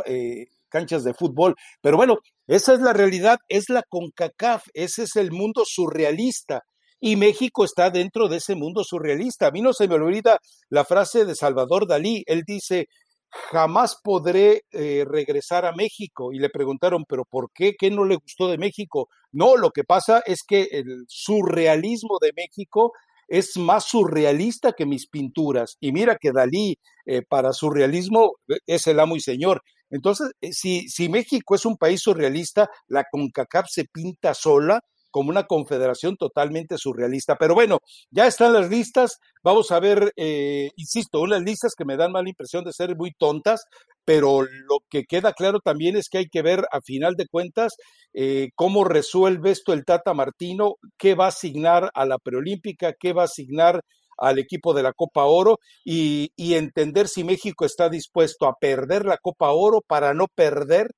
canchas 0.69 1.03
de 1.03 1.15
fútbol. 1.15 1.55
Pero 1.81 1.97
bueno, 1.97 2.19
esa 2.47 2.75
es 2.75 2.81
la 2.81 2.93
realidad, 2.93 3.39
es 3.49 3.69
la 3.69 3.83
CONCACAF, 3.89 4.65
ese 4.75 5.05
es 5.05 5.17
el 5.17 5.33
mundo 5.33 5.65
surrealista. 5.65 6.63
Y 7.01 7.17
México 7.17 7.65
está 7.65 7.91
dentro 7.91 8.29
de 8.29 8.39
ese 8.39 8.55
mundo 8.55 8.83
surrealista. 8.85 9.49
A 9.49 9.51
mí 9.51 9.61
no 9.61 9.73
se 9.73 9.87
me 9.89 9.97
olvida 9.97 10.39
la 10.71 10.85
frase 10.85 11.25
de 11.25 11.35
Salvador 11.35 11.87
Dalí. 11.87 12.23
Él 12.27 12.43
dice, 12.47 12.87
jamás 13.29 13.97
podré 14.03 14.63
eh, 14.71 15.05
regresar 15.07 15.67
a 15.67 15.73
México. 15.73 16.33
Y 16.33 16.39
le 16.39 16.49
preguntaron, 16.49 17.05
¿pero 17.07 17.25
por 17.29 17.51
qué? 17.55 17.75
¿Qué 17.79 17.91
no 17.91 18.05
le 18.05 18.17
gustó 18.17 18.49
de 18.49 18.59
México? 18.59 19.09
No, 19.33 19.57
lo 19.57 19.71
que 19.71 19.85
pasa 19.85 20.23
es 20.25 20.41
que 20.47 20.69
el 20.71 21.05
surrealismo 21.09 22.19
de 22.21 22.33
México 22.35 22.93
es 23.29 23.57
más 23.57 23.85
surrealista 23.85 24.73
que 24.73 24.87
mis 24.87 25.09
pinturas. 25.09 25.77
Y 25.81 25.93
mira 25.93 26.17
que 26.21 26.33
Dalí, 26.33 26.77
eh, 27.07 27.23
para 27.29 27.53
surrealismo, 27.53 28.37
es 28.67 28.87
el 28.87 29.01
amo 29.01 29.17
y 29.17 29.21
señor. 29.21 29.63
Entonces, 29.91 30.33
eh, 30.41 30.53
si, 30.53 30.89
si 30.89 31.09
México 31.09 31.55
es 31.55 31.65
un 31.65 31.77
país 31.77 32.01
surrealista, 32.03 32.69
la 32.89 33.05
CONCACAF 33.11 33.67
se 33.69 33.85
pinta 33.85 34.35
sola 34.35 34.81
como 35.17 35.31
una 35.31 35.45
confederación 35.45 36.19
totalmente 36.19 36.77
surrealista. 36.77 37.37
Pero 37.37 37.55
bueno, 37.55 37.79
ya 38.11 38.27
están 38.27 38.53
las 38.53 38.69
listas. 38.69 39.19
Vamos 39.43 39.71
a 39.71 39.81
ver, 39.81 40.13
eh, 40.15 40.69
insisto, 40.77 41.23
unas 41.23 41.41
listas 41.41 41.73
que 41.75 41.87
me 41.87 41.97
dan 41.97 42.13
mala 42.13 42.29
impresión 42.29 42.65
de 42.65 42.73
ser 42.75 42.95
muy 42.97 43.13
tontas, 43.19 43.65
pero 44.05 44.43
lo 44.43 44.81
que 44.91 45.05
queda 45.05 45.33
claro 45.33 45.61
también 45.61 45.97
es 45.97 46.11
que 46.11 46.19
hay 46.19 46.27
que 46.27 46.43
ver 46.43 46.67
a 46.71 46.83
final 46.83 47.15
de 47.15 47.27
cuentas 47.29 47.77
eh, 48.13 48.51
cómo 48.55 48.85
resuelve 48.85 49.53
esto 49.53 49.73
el 49.73 49.87
Tata 49.87 50.13
Martino, 50.13 50.75
qué 50.99 51.15
va 51.15 51.25
a 51.25 51.29
asignar 51.29 51.91
a 51.95 52.05
la 52.05 52.19
preolímpica, 52.19 52.93
qué 52.93 53.15
va 53.15 53.23
a 53.23 53.25
asignar 53.25 53.81
al 54.17 54.39
equipo 54.39 54.75
de 54.75 54.83
la 54.83 54.93
Copa 54.93 55.25
Oro 55.25 55.59
y, 55.85 56.31
entender 56.37 57.09
si 57.09 57.25
México 57.25 57.65
está 57.65 57.89
dispuesto 57.89 58.47
a 58.47 58.55
perder 58.59 59.05
la 59.05 59.19
Copa 59.19 59.51
Oro 59.51 59.83
para 59.87 60.15
no 60.15 60.27
perder 60.29 60.91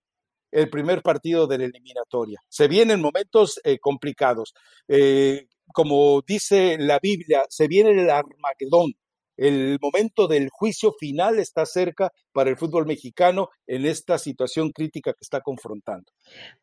el 0.50 0.70
primer 0.70 1.02
partido 1.02 1.46
de 1.46 1.58
la 1.58 1.64
eliminatoria. 1.64 2.40
Se 2.48 2.68
vienen 2.68 3.00
momentos 3.02 3.60
eh, 3.64 3.78
complicados. 3.78 4.54
Eh, 4.86 5.46
como 5.72 6.22
dice 6.26 6.76
la 6.78 6.98
Biblia, 7.02 7.44
se 7.48 7.68
viene 7.68 7.90
el 7.90 8.10
Armagedón. 8.10 8.94
El 9.38 9.78
momento 9.80 10.26
del 10.26 10.48
juicio 10.50 10.92
final 10.98 11.38
está 11.38 11.64
cerca 11.64 12.10
para 12.32 12.50
el 12.50 12.56
fútbol 12.56 12.86
mexicano 12.86 13.50
en 13.68 13.86
esta 13.86 14.18
situación 14.18 14.72
crítica 14.72 15.12
que 15.12 15.22
está 15.22 15.40
confrontando. 15.40 16.10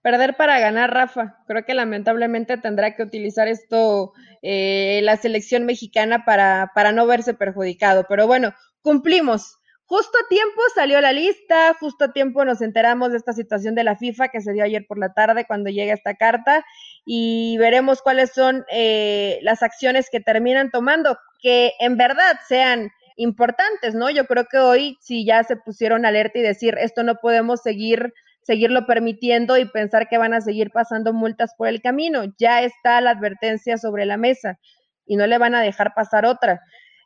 Perder 0.01 0.35
para 0.35 0.59
ganar, 0.59 0.93
Rafa. 0.93 1.37
Creo 1.47 1.63
que 1.63 1.73
lamentablemente 1.73 2.57
tendrá 2.57 2.93
que 2.93 3.03
utilizar 3.03 3.47
esto 3.47 4.11
eh, 4.41 4.99
la 5.03 5.15
selección 5.15 5.65
mexicana 5.65 6.25
para, 6.25 6.71
para 6.75 6.91
no 6.91 7.07
verse 7.07 7.33
perjudicado. 7.33 8.05
Pero 8.09 8.27
bueno, 8.27 8.53
cumplimos. 8.81 9.57
Justo 9.87 10.17
a 10.17 10.27
tiempo 10.27 10.61
salió 10.73 10.99
la 10.99 11.13
lista, 11.13 11.75
justo 11.79 12.05
a 12.05 12.11
tiempo 12.11 12.43
nos 12.43 12.61
enteramos 12.61 13.11
de 13.11 13.17
esta 13.17 13.33
situación 13.33 13.75
de 13.75 13.83
la 13.83 13.95
FIFA 13.95 14.29
que 14.29 14.41
se 14.41 14.51
dio 14.51 14.63
ayer 14.63 14.83
por 14.87 14.97
la 14.97 15.13
tarde 15.13 15.45
cuando 15.45 15.69
llega 15.69 15.93
esta 15.93 16.15
carta 16.15 16.65
y 17.05 17.55
veremos 17.59 18.01
cuáles 18.01 18.33
son 18.33 18.65
eh, 18.71 19.37
las 19.43 19.61
acciones 19.61 20.09
que 20.11 20.21
terminan 20.21 20.71
tomando, 20.71 21.19
que 21.45 21.73
en 21.79 21.95
verdad 21.95 22.39
sean 22.47 22.89
importantes, 23.17 23.93
¿no? 23.93 24.09
Yo 24.09 24.25
creo 24.25 24.45
que 24.45 24.57
hoy 24.57 24.97
si 24.99 25.27
ya 25.27 25.43
se 25.43 25.55
pusieron 25.55 26.03
alerta 26.03 26.39
y 26.39 26.41
decir 26.41 26.75
esto 26.79 27.03
no 27.03 27.17
podemos 27.17 27.61
seguir 27.61 28.15
seguirlo 28.41 28.87
permitiendo 28.87 29.55
y 29.59 29.65
pensar 29.65 30.07
que 30.07 30.17
van 30.17 30.33
a 30.33 30.41
seguir 30.41 30.71
pasando 30.71 31.13
multas 31.13 31.53
por 31.55 31.67
el 31.67 31.83
camino. 31.83 32.23
Ya 32.39 32.63
está 32.63 32.99
la 32.99 33.11
advertencia 33.11 33.77
sobre 33.77 34.07
la 34.07 34.17
mesa 34.17 34.57
y 35.05 35.17
no 35.17 35.27
le 35.27 35.37
van 35.37 35.53
a 35.53 35.61
dejar 35.61 35.93
pasar 35.93 36.25
otra 36.25 36.61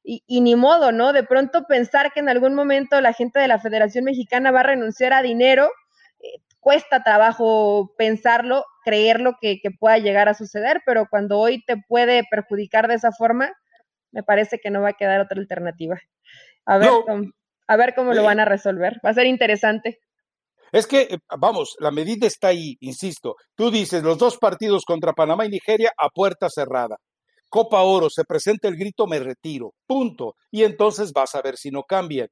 y, 0.05 0.39
ni 0.39 0.55
modo, 0.55 0.93
¿no? 0.93 1.11
De 1.11 1.23
pronto 1.23 1.65
pensar 1.65 2.13
que 2.13 2.21
en 2.21 2.29
algún 2.29 2.55
momento 2.55 3.01
la 3.01 3.11
gente 3.11 3.41
de 3.41 3.49
la 3.49 3.59
Federación 3.59 4.05
Mexicana 4.05 4.51
va 4.51 4.61
a 4.61 4.71
renunciar 4.71 5.11
a 5.11 5.21
dinero, 5.21 5.69
eh, 6.21 6.41
cuesta 6.61 7.03
trabajo 7.03 7.93
pensarlo, 7.97 8.63
creerlo 8.85 9.35
que, 9.41 9.59
que, 9.59 9.71
pueda 9.71 9.97
llegar 9.97 10.29
a 10.29 10.33
suceder, 10.33 10.81
pero 10.85 11.07
cuando 11.09 11.37
hoy 11.39 11.61
te 11.65 11.75
puede 11.75 12.23
perjudicar 12.31 12.87
de 12.87 12.95
esa 12.95 13.11
forma, 13.11 13.51
me 14.11 14.23
parece 14.23 14.59
que 14.59 14.69
no 14.69 14.81
va 14.81 14.89
a 14.89 14.93
quedar 14.93 15.21
otra 15.21 15.39
alternativa. 15.39 15.99
A 16.65 16.77
ver, 16.77 16.89
cómo, 17.05 17.23
a 17.67 17.77
ver 17.77 17.93
cómo 17.95 18.13
lo 18.13 18.21
eh. 18.21 18.25
van 18.25 18.39
a 18.39 18.45
resolver. 18.45 18.99
Va 19.05 19.11
a 19.11 19.13
ser 19.13 19.25
interesante. 19.25 19.99
Es 20.71 20.85
que, 20.85 21.01
eh, 21.01 21.17
vamos, 21.37 21.75
la 21.79 21.91
medida 21.91 22.27
está 22.27 22.49
ahí, 22.49 22.77
insisto. 22.79 23.35
Tú 23.55 23.71
dices, 23.71 24.03
los 24.03 24.17
dos 24.17 24.37
partidos 24.37 24.83
contra 24.85 25.13
Panamá 25.13 25.45
y 25.45 25.49
Nigeria 25.49 25.91
a 25.97 26.09
puerta 26.09 26.47
cerrada. 26.49 26.97
Copa 27.49 27.81
Oro, 27.81 28.09
se 28.09 28.23
presenta 28.25 28.67
el 28.67 28.75
grito, 28.75 29.07
me 29.07 29.19
retiro, 29.19 29.73
punto. 29.87 30.35
Y 30.51 30.63
entonces 30.63 31.11
vas 31.11 31.33
a 31.33 31.41
ver 31.41 31.57
si 31.57 31.71
no 31.71 31.83
cambian. 31.83 32.27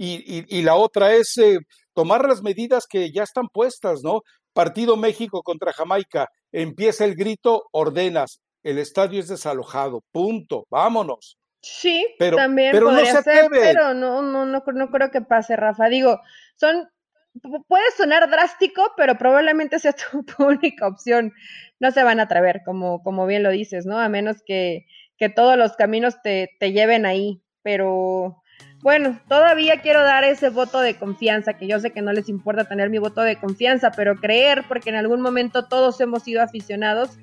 Y, 0.00 0.62
la 0.62 0.76
otra 0.76 1.14
es 1.14 1.36
eh, 1.38 1.58
tomar 1.92 2.24
las 2.28 2.40
medidas 2.40 2.86
que 2.88 3.10
ya 3.10 3.24
están 3.24 3.48
puestas, 3.52 4.02
¿no? 4.04 4.20
Partido 4.52 4.96
México 4.96 5.42
contra 5.42 5.72
Jamaica, 5.72 6.28
empieza 6.52 7.04
el 7.04 7.16
grito, 7.16 7.64
ordenas, 7.72 8.38
el 8.70 8.78
estadio 8.78 9.20
es 9.20 9.28
desalojado, 9.28 10.02
punto, 10.12 10.66
vámonos. 10.68 11.38
Sí, 11.62 12.06
pero, 12.18 12.36
también 12.36 12.72
pero 12.72 12.86
podría 12.86 13.14
no 13.14 13.22
ser, 13.22 13.48
pero 13.50 13.94
no, 13.94 14.22
no, 14.22 14.44
no, 14.44 14.62
no 14.62 14.90
creo 14.90 15.10
que 15.10 15.22
pase, 15.22 15.56
Rafa. 15.56 15.88
Digo, 15.88 16.20
son 16.56 16.88
puede 17.66 17.90
sonar 17.96 18.28
drástico, 18.30 18.92
pero 18.96 19.16
probablemente 19.16 19.78
sea 19.78 19.92
tu, 20.36 20.44
única 20.44 20.86
opción. 20.86 21.32
No 21.80 21.90
se 21.90 22.02
van 22.02 22.20
a 22.20 22.24
atrever, 22.24 22.62
como, 22.64 23.02
como 23.02 23.26
bien 23.26 23.42
lo 23.42 23.50
dices, 23.50 23.86
¿no? 23.86 23.98
A 23.98 24.08
menos 24.08 24.42
que, 24.44 24.86
que 25.16 25.28
todos 25.28 25.56
los 25.56 25.76
caminos 25.76 26.20
te, 26.22 26.50
te 26.60 26.72
lleven 26.72 27.06
ahí. 27.06 27.40
Pero 27.62 28.42
bueno, 28.82 29.20
todavía 29.28 29.80
quiero 29.80 30.02
dar 30.02 30.24
ese 30.24 30.50
voto 30.50 30.80
de 30.80 30.96
confianza, 30.96 31.54
que 31.54 31.66
yo 31.66 31.80
sé 31.80 31.90
que 31.90 32.02
no 32.02 32.12
les 32.12 32.28
importa 32.28 32.68
tener 32.68 32.90
mi 32.90 32.98
voto 32.98 33.22
de 33.22 33.38
confianza, 33.38 33.90
pero 33.92 34.16
creer, 34.16 34.64
porque 34.68 34.90
en 34.90 34.96
algún 34.96 35.20
momento 35.20 35.66
todos 35.66 36.00
hemos 36.00 36.22
sido 36.22 36.42
aficionados 36.42 37.18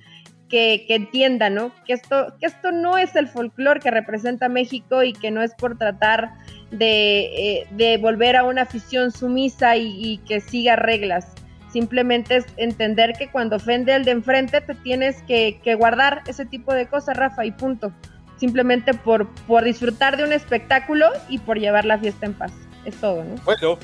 que, 0.55 0.95
entiendan, 0.95 1.55
¿no? 1.55 1.71
Que 1.85 1.93
esto, 1.93 2.33
que 2.39 2.45
esto 2.45 2.71
no 2.71 2.97
es 2.97 3.13
el 3.17 3.27
folclore 3.27 3.81
que 3.81 3.91
representa 3.91 4.47
México 4.47 5.03
y 5.03 5.11
que 5.11 5.29
no 5.29 5.41
es 5.41 5.53
por 5.53 5.77
tratar 5.77 6.35
de, 6.71 7.67
eh, 7.77 7.97
volver 7.97 8.37
a 8.37 8.45
una 8.45 8.61
afición 8.61 9.11
sumisa 9.11 9.75
y, 9.75 10.21
que 10.25 10.39
siga 10.39 10.77
reglas. 10.77 11.33
Simplemente 11.73 12.37
es 12.37 12.45
entender 12.55 13.13
que 13.19 13.29
cuando 13.29 13.57
ofende 13.57 13.91
al 13.91 14.05
de 14.05 14.11
enfrente 14.11 14.61
te 14.61 14.75
tienes 14.75 15.21
que, 15.23 15.59
que, 15.61 15.75
guardar 15.75 16.21
ese 16.25 16.45
tipo 16.45 16.73
de 16.73 16.87
cosas, 16.87 17.17
Rafa, 17.17 17.45
y 17.45 17.51
punto. 17.51 17.91
Simplemente 18.37 18.93
por, 18.93 19.27
por 19.47 19.65
disfrutar 19.65 20.15
de 20.15 20.23
un 20.23 20.31
espectáculo 20.31 21.09
y 21.27 21.39
por 21.39 21.59
llevar 21.59 21.83
la 21.83 21.97
fiesta 21.97 22.27
en 22.27 22.33
paz. 22.33 22.53
Es 22.85 22.95
todo, 22.95 23.25
¿no? 23.25 23.35
Bueno, 23.43 23.77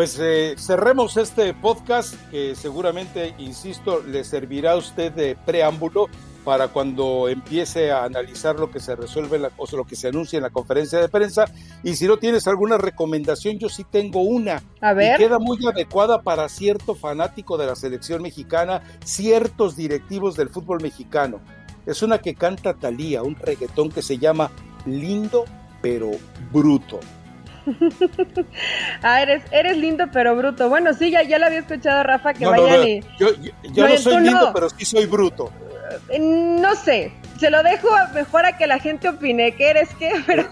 pues 0.00 0.18
eh, 0.18 0.54
cerremos 0.56 1.18
este 1.18 1.52
podcast 1.52 2.14
que 2.30 2.54
seguramente, 2.54 3.34
insisto, 3.36 4.00
le 4.00 4.24
servirá 4.24 4.72
a 4.72 4.76
usted 4.76 5.12
de 5.12 5.36
preámbulo 5.36 6.08
para 6.42 6.68
cuando 6.68 7.28
empiece 7.28 7.92
a 7.92 8.04
analizar 8.04 8.58
lo 8.58 8.70
que 8.70 8.80
se 8.80 8.96
resuelve 8.96 9.38
la, 9.38 9.50
o 9.58 9.66
lo 9.76 9.84
que 9.84 9.96
se 9.96 10.08
anuncia 10.08 10.38
en 10.38 10.44
la 10.44 10.48
conferencia 10.48 10.98
de 10.98 11.10
prensa. 11.10 11.44
Y 11.82 11.96
si 11.96 12.06
no 12.06 12.16
tienes 12.16 12.46
alguna 12.46 12.78
recomendación, 12.78 13.58
yo 13.58 13.68
sí 13.68 13.84
tengo 13.84 14.22
una. 14.22 14.62
A 14.80 14.94
ver. 14.94 15.18
queda 15.18 15.38
muy 15.38 15.58
adecuada 15.66 16.22
para 16.22 16.48
cierto 16.48 16.94
fanático 16.94 17.58
de 17.58 17.66
la 17.66 17.76
selección 17.76 18.22
mexicana, 18.22 18.80
ciertos 19.04 19.76
directivos 19.76 20.34
del 20.34 20.48
fútbol 20.48 20.80
mexicano. 20.80 21.40
Es 21.84 22.02
una 22.02 22.16
que 22.22 22.34
canta 22.34 22.72
Talía, 22.72 23.22
un 23.22 23.36
reggaetón 23.36 23.90
que 23.90 24.00
se 24.00 24.16
llama 24.16 24.50
Lindo 24.86 25.44
pero 25.82 26.10
Bruto. 26.52 27.00
ah, 29.02 29.22
eres, 29.22 29.42
eres 29.50 29.76
lindo 29.76 30.04
pero 30.12 30.36
bruto. 30.36 30.68
Bueno, 30.68 30.94
sí, 30.94 31.10
ya, 31.10 31.22
ya 31.22 31.38
lo 31.38 31.46
había 31.46 31.60
escuchado 31.60 32.02
Rafa 32.02 32.34
que 32.34 32.46
vayan 32.46 32.86
y. 32.86 33.00
Yo, 33.18 33.28
yo, 33.72 33.88
no, 33.88 33.96
soy 33.98 34.24
lindo, 34.24 34.52
pero 34.52 34.70
sí 34.70 34.84
soy 34.84 35.06
bruto. 35.06 35.52
Eh, 36.08 36.18
no 36.20 36.74
sé, 36.76 37.12
se 37.40 37.50
lo 37.50 37.62
dejo 37.62 37.88
mejor 38.14 38.44
a 38.44 38.56
que 38.56 38.66
la 38.66 38.78
gente 38.78 39.08
opine 39.08 39.52
que 39.56 39.70
eres 39.70 39.88
qué, 39.98 40.12
pero 40.26 40.48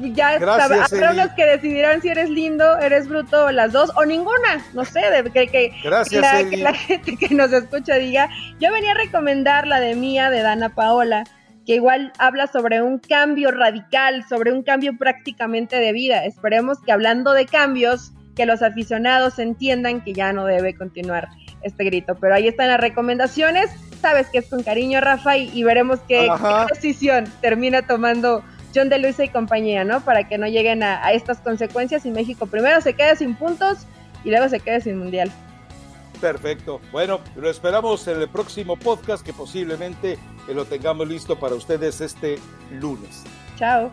ya 0.00 0.34
habrá 0.34 1.12
unos 1.12 1.30
que 1.30 1.46
decidirán 1.46 2.02
si 2.02 2.08
eres 2.08 2.28
lindo, 2.28 2.76
eres 2.78 3.08
bruto, 3.08 3.50
las 3.52 3.72
dos, 3.72 3.92
o 3.96 4.04
ninguna, 4.04 4.64
no 4.74 4.84
sé, 4.84 5.00
de, 5.00 5.30
que, 5.30 5.46
que, 5.46 5.72
la, 5.84 6.04
que 6.04 6.56
la 6.56 6.74
gente 6.88 7.16
que 7.16 7.34
nos 7.34 7.52
escucha 7.52 7.94
diga, 7.94 8.28
yo 8.58 8.72
venía 8.72 8.92
a 8.92 8.94
recomendar 8.94 9.66
la 9.66 9.80
de 9.80 9.94
Mía 9.94 10.28
de 10.28 10.42
Dana 10.42 10.70
Paola, 10.70 11.24
que 11.66 11.74
igual 11.74 12.12
habla 12.18 12.46
sobre 12.46 12.80
un 12.80 12.98
cambio 12.98 13.50
radical, 13.50 14.24
sobre 14.28 14.52
un 14.52 14.62
cambio 14.62 14.96
prácticamente 14.96 15.76
de 15.76 15.92
vida. 15.92 16.24
Esperemos 16.24 16.78
que 16.80 16.92
hablando 16.92 17.32
de 17.32 17.44
cambios, 17.44 18.12
que 18.36 18.46
los 18.46 18.62
aficionados 18.62 19.40
entiendan 19.40 20.02
que 20.04 20.12
ya 20.12 20.32
no 20.32 20.44
debe 20.44 20.76
continuar 20.76 21.28
este 21.62 21.84
grito. 21.84 22.14
Pero 22.14 22.34
ahí 22.34 22.46
están 22.46 22.68
las 22.68 22.80
recomendaciones. 22.80 23.70
Sabes 24.00 24.28
que 24.28 24.38
es 24.38 24.46
con 24.48 24.62
cariño, 24.62 25.00
Rafa, 25.00 25.36
y, 25.38 25.62
veremos 25.64 25.98
qué, 26.06 26.28
decisión 26.72 27.24
termina 27.40 27.82
tomando 27.82 28.44
John 28.74 28.88
de 28.88 28.98
Luisa 28.98 29.24
y 29.24 29.28
compañía, 29.30 29.84
¿no? 29.84 30.00
Para 30.02 30.28
que 30.28 30.38
no 30.38 30.46
lleguen 30.46 30.84
a, 30.84 31.04
a 31.04 31.12
estas 31.12 31.40
consecuencias 31.40 32.06
y 32.06 32.10
México 32.10 32.46
primero 32.46 32.80
se 32.80 32.92
quede 32.92 33.16
sin 33.16 33.34
puntos 33.34 33.86
y 34.22 34.30
luego 34.30 34.48
se 34.48 34.60
quede 34.60 34.80
sin 34.82 34.98
mundial. 34.98 35.32
Perfecto. 36.20 36.80
Bueno, 36.92 37.20
lo 37.36 37.50
esperamos 37.50 38.06
en 38.08 38.20
el 38.20 38.28
próximo 38.28 38.76
podcast 38.76 39.24
que 39.24 39.32
posiblemente 39.32 40.18
lo 40.48 40.64
tengamos 40.64 41.08
listo 41.08 41.38
para 41.38 41.54
ustedes 41.54 42.00
este 42.00 42.38
lunes. 42.70 43.24
Chao. 43.58 43.90